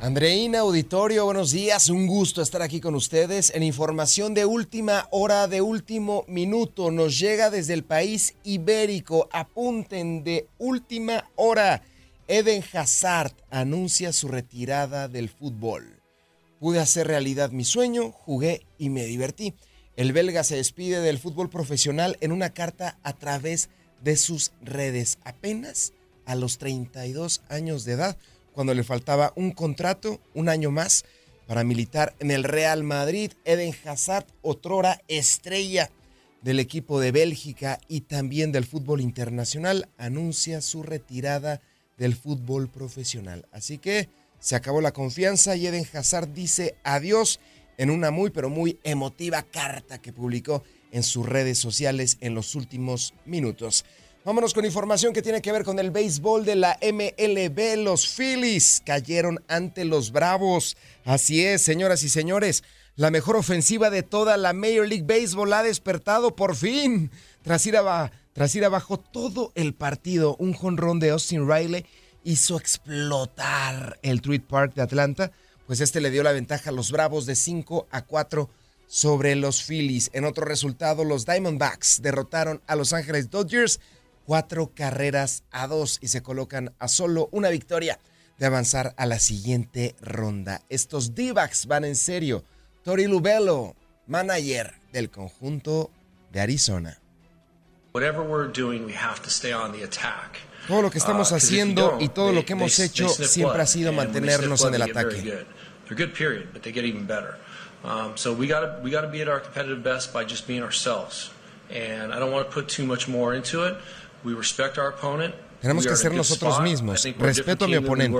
[0.00, 1.88] Andreina, auditorio, buenos días.
[1.88, 3.50] Un gusto estar aquí con ustedes.
[3.54, 9.26] En información de última hora, de último minuto, nos llega desde el país ibérico.
[9.32, 11.82] Apunten de última hora.
[12.28, 16.02] Eden Hazard anuncia su retirada del fútbol.
[16.60, 19.54] Pude hacer realidad mi sueño, jugué y me divertí.
[19.96, 23.70] El belga se despide del fútbol profesional en una carta a través
[24.04, 25.94] de sus redes, apenas
[26.26, 28.18] a los 32 años de edad,
[28.56, 31.04] cuando le faltaba un contrato, un año más,
[31.46, 33.32] para militar en el Real Madrid.
[33.44, 35.90] Eden Hazard, otrora estrella
[36.40, 41.60] del equipo de Bélgica y también del fútbol internacional, anuncia su retirada
[41.98, 43.46] del fútbol profesional.
[43.52, 47.40] Así que se acabó la confianza y Eden Hazard dice adiós
[47.76, 52.54] en una muy pero muy emotiva carta que publicó en sus redes sociales en los
[52.54, 53.84] últimos minutos.
[54.26, 57.76] Vámonos con información que tiene que ver con el béisbol de la MLB.
[57.76, 60.76] Los Phillies cayeron ante los Bravos.
[61.04, 62.64] Así es, señoras y señores.
[62.96, 67.12] La mejor ofensiva de toda la Major League Baseball ha despertado por fin.
[67.42, 67.76] Tras ir,
[68.32, 71.86] tras ir abajo todo el partido, un jonrón de Austin Riley
[72.24, 75.30] hizo explotar el Tweet Park de Atlanta,
[75.68, 78.50] pues este le dio la ventaja a los Bravos de 5 a 4
[78.88, 80.10] sobre los Phillies.
[80.12, 83.78] En otro resultado, los Diamondbacks derrotaron a Los Ángeles Dodgers
[84.26, 87.98] cuatro carreras a dos y se colocan a solo una victoria
[88.38, 90.60] de avanzar a la siguiente ronda.
[90.68, 91.32] Estos d
[91.66, 92.44] van en serio.
[92.82, 93.74] Tori Lubello,
[94.06, 95.90] manager del conjunto
[96.32, 96.98] de Arizona.
[100.68, 103.92] Todo lo que estamos uh, haciendo y todo lo que hemos hecho siempre ha sido
[103.92, 105.46] mantenernos en el ataque.
[115.60, 117.04] Tenemos que ser nosotros mismos.
[117.18, 118.18] Respeto a mi oponente.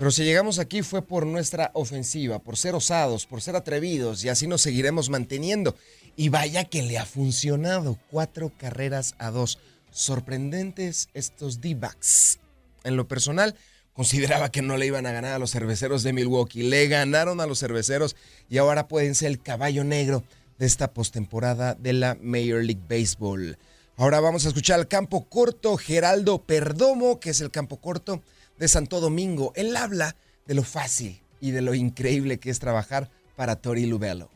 [0.00, 4.30] Pero si llegamos aquí fue por nuestra ofensiva, por ser osados, por ser atrevidos y
[4.30, 5.76] así nos seguiremos manteniendo.
[6.16, 7.98] Y vaya que le ha funcionado.
[8.10, 9.58] Cuatro carreras a dos.
[9.90, 12.38] Sorprendentes estos D-backs.
[12.82, 13.54] En lo personal,
[13.92, 16.62] consideraba que no le iban a ganar a los cerveceros de Milwaukee.
[16.62, 18.16] Le ganaron a los cerveceros
[18.48, 20.24] y ahora pueden ser el caballo negro
[20.60, 23.56] de esta postemporada de la Major League Baseball.
[23.96, 28.22] Ahora vamos a escuchar al campo corto Geraldo Perdomo, que es el campo corto
[28.58, 29.52] de Santo Domingo.
[29.56, 34.28] Él habla de lo fácil y de lo increíble que es trabajar para Tori Lubello.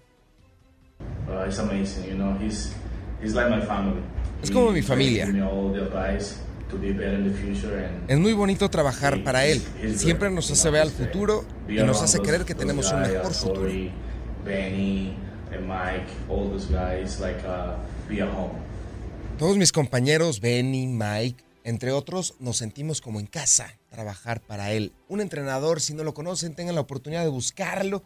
[1.29, 1.47] Uh,
[4.43, 5.29] es como mi familia.
[8.09, 9.63] Es muy bonito trabajar para él.
[9.95, 13.71] Siempre nos hace ver al futuro y nos hace creer que tenemos un mejor futuro.
[19.39, 24.93] Todos mis compañeros, Benny, Mike, entre otros, nos sentimos como en casa, trabajar para él.
[25.09, 28.03] Un entrenador, si no lo conocen, tengan la oportunidad de buscarlo.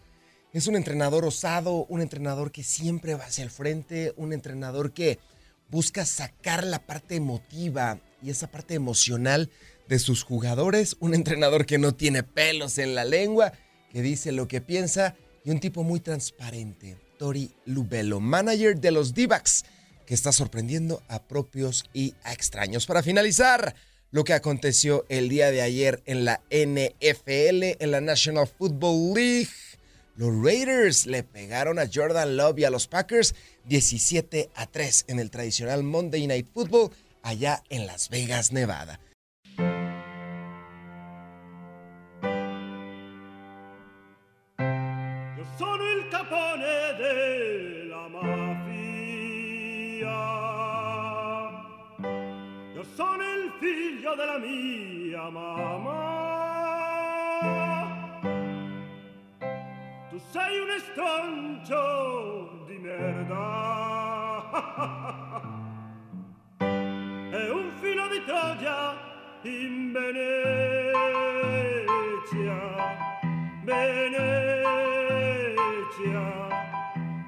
[0.52, 5.18] Es un entrenador osado, un entrenador que siempre va hacia el frente, un entrenador que
[5.70, 9.50] busca sacar la parte emotiva y esa parte emocional
[9.88, 13.52] de sus jugadores, un entrenador que no tiene pelos en la lengua,
[13.90, 16.96] que dice lo que piensa y un tipo muy transparente.
[17.18, 19.28] Tori Lubello, manager de los d
[20.06, 22.86] que está sorprendiendo a propios y a extraños.
[22.86, 23.74] Para finalizar,
[24.10, 29.50] lo que aconteció el día de ayer en la NFL, en la National Football League.
[30.16, 33.34] Los Raiders le pegaron a Jordan Love y a los Packers
[33.66, 36.90] 17 a 3 en el tradicional Monday Night Football
[37.22, 38.98] allá en Las Vegas, Nevada.
[54.18, 56.16] Della mia mamma.
[60.10, 63.36] Tu sei un estroncio di merda.
[67.30, 68.96] E un filo di Troia
[69.42, 70.96] in Venezia.
[73.62, 74.26] Venezia.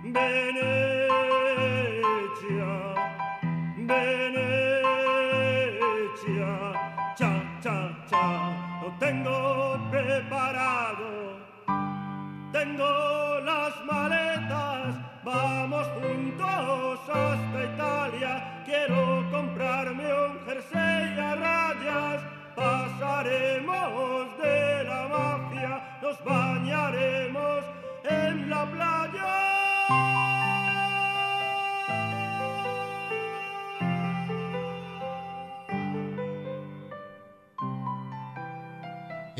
[0.03, 0.80] Venezia.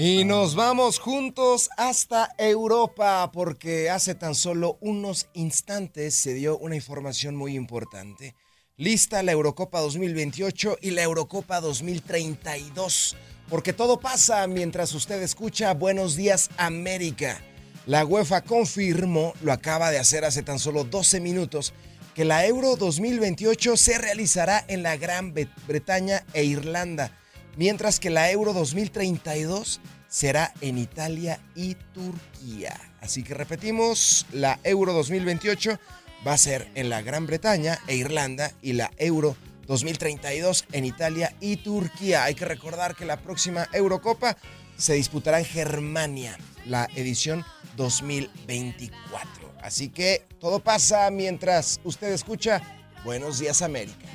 [0.03, 6.75] Y nos vamos juntos hasta Europa porque hace tan solo unos instantes se dio una
[6.75, 8.35] información muy importante.
[8.79, 13.15] Lista la Eurocopa 2028 y la Eurocopa 2032.
[13.51, 17.39] Porque todo pasa mientras usted escucha Buenos Días América.
[17.85, 21.75] La UEFA confirmó, lo acaba de hacer hace tan solo 12 minutos,
[22.15, 25.35] que la Euro 2028 se realizará en la Gran
[25.67, 27.20] Bretaña e Irlanda
[27.57, 32.79] mientras que la Euro 2032 será en Italia y Turquía.
[33.01, 35.79] Así que repetimos, la Euro 2028
[36.27, 39.37] va a ser en la Gran Bretaña e Irlanda y la Euro
[39.67, 42.25] 2032 en Italia y Turquía.
[42.25, 44.37] Hay que recordar que la próxima Eurocopa
[44.77, 46.37] se disputará en Germania,
[46.67, 47.45] la edición
[47.77, 49.55] 2024.
[49.63, 52.61] Así que todo pasa mientras usted escucha
[53.05, 54.07] Buenos días América.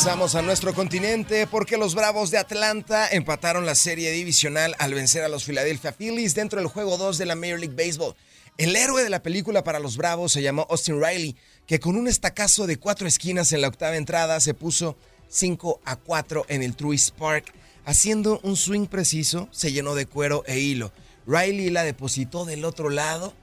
[0.00, 5.22] Regresamos a nuestro continente porque los Bravos de Atlanta empataron la serie divisional al vencer
[5.24, 8.16] a los Philadelphia Phillies dentro del juego 2 de la Major League Baseball.
[8.56, 11.36] El héroe de la película para los Bravos se llamó Austin Riley,
[11.66, 14.96] que con un estacazo de cuatro esquinas en la octava entrada se puso
[15.28, 17.52] 5 a 4 en el Truist Park.
[17.84, 20.92] Haciendo un swing preciso, se llenó de cuero e hilo.
[21.26, 23.34] Riley la depositó del otro lado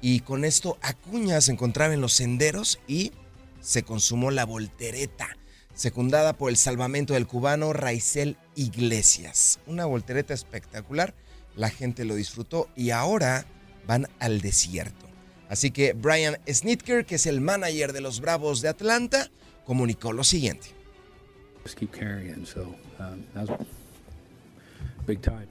[0.00, 3.12] y con esto Acuña se encontraba en los senderos y
[3.60, 5.36] se consumó la voltereta
[5.76, 9.60] secundada por el salvamento del cubano Raizel Iglesias.
[9.66, 11.14] Una voltereta espectacular,
[11.54, 13.46] la gente lo disfrutó y ahora
[13.86, 15.06] van al desierto.
[15.48, 19.30] Así que Brian Snitker, que es el manager de los Bravos de Atlanta,
[19.64, 20.74] comunicó lo siguiente.
[21.76, 23.24] keep carrying, so um,
[25.04, 25.48] big time.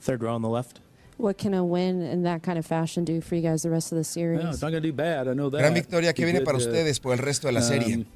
[0.00, 0.80] Third row on the left.
[1.18, 3.92] What can a win in that kind of fashion do for you guys the rest
[3.92, 4.42] of the series?
[4.42, 5.28] No, it's not going to do bad.
[5.28, 5.58] I know that.
[5.58, 7.96] Gran victoria que viene para ustedes por el resto de la serie.
[7.96, 8.06] Um,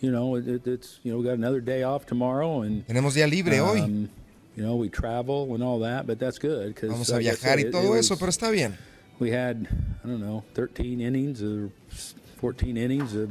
[0.00, 3.30] you know, it, it's you know we got another day off tomorrow and tenemos día
[3.30, 4.08] libre um, hoy.
[4.56, 7.70] You know, we travel and all that, but that's good because vamos a viajar y
[7.70, 8.76] todo eso, pero está bien.
[9.18, 9.68] We had
[10.04, 11.70] I don't know 13 innings or
[12.40, 13.30] 14 innings, of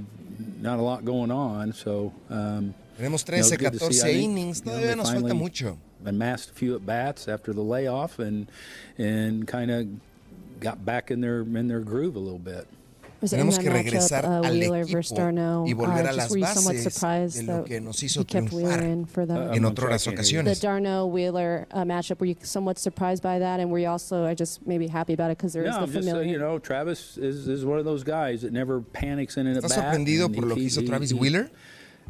[0.62, 2.14] not a lot going on, so.
[2.30, 5.78] Um, tenemos 13, you know, 14 see, innings, todavía nos falta mucho.
[6.06, 8.48] Amassed a few at bats after the layoff and
[8.98, 9.88] and kind of
[10.60, 12.68] got back in their in their groove a little bit.
[13.28, 15.00] Tenemos que regresar uh, al equipo
[15.66, 20.60] y volver uh, a las bases de lo que nos hizo triunfar en otras ocasiones.
[20.60, 24.26] The Darno Wheeler uh, matchup, were you somewhat surprised by that, and were you also
[24.26, 26.24] uh, just maybe happy about it because there is no, the familiar?
[26.24, 29.48] Just, uh, you know, Travis is, is one of those guys that never panics in
[29.48, 29.58] it.
[29.58, 31.50] ¿Estás sorprendido por lo que hizo Travis Wheeler?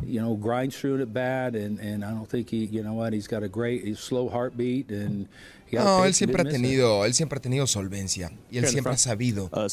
[0.06, 3.14] You know, grinds through it bad, and, and I don't think he, you know what,
[3.14, 5.28] he's got a great, slow heartbeat, and
[5.72, 9.50] No, él siempre ha tenido, él siempre ha tenido solvencia y él siempre ha sabido
[9.54, 9.68] uh,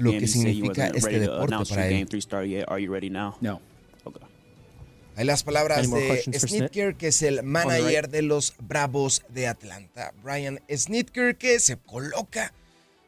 [0.00, 2.08] lo que significa este deporte para él.
[3.40, 3.60] No.
[5.16, 10.14] Hay las palabras de Snitker, que es el manager de los Bravos de Atlanta.
[10.22, 12.54] Brian Snitker, que se coloca,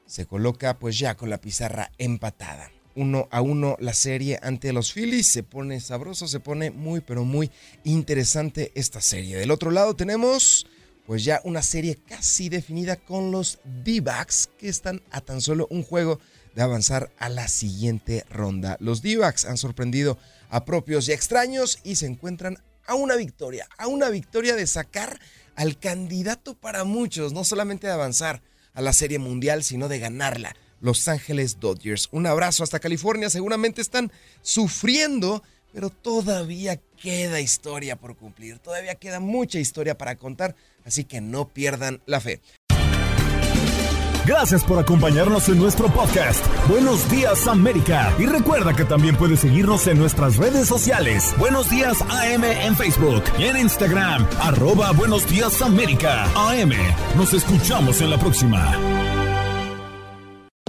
[0.06, 2.70] se coloca pues ya con la pizarra empatada.
[2.94, 5.28] Uno a uno la serie ante los Phillies.
[5.28, 7.50] Se pone sabroso, se pone muy, pero muy
[7.84, 9.36] interesante esta serie.
[9.36, 10.66] Del otro lado tenemos
[11.06, 15.82] pues ya una serie casi definida con los D-Backs que están a tan solo un
[15.82, 16.20] juego
[16.54, 18.76] de avanzar a la siguiente ronda.
[18.80, 20.18] Los D-Backs han sorprendido
[20.48, 25.18] a propios y extraños y se encuentran a una victoria, a una victoria de sacar
[25.56, 28.42] al candidato para muchos, no solamente de avanzar
[28.74, 30.56] a la Serie Mundial, sino de ganarla.
[30.82, 32.10] Los Ángeles Dodgers.
[32.12, 33.30] Un abrazo hasta California.
[33.30, 34.12] Seguramente están
[34.42, 40.54] sufriendo pero todavía queda historia por cumplir, todavía queda mucha historia para contar,
[40.84, 42.40] así que no pierdan la fe.
[44.24, 46.46] Gracias por acompañarnos en nuestro podcast.
[46.68, 48.14] Buenos días América.
[48.20, 51.34] Y recuerda que también puedes seguirnos en nuestras redes sociales.
[51.38, 54.24] Buenos días AM en Facebook y en Instagram.
[54.38, 56.26] Arroba Buenos días América.
[56.36, 56.72] AM.
[57.16, 59.11] Nos escuchamos en la próxima.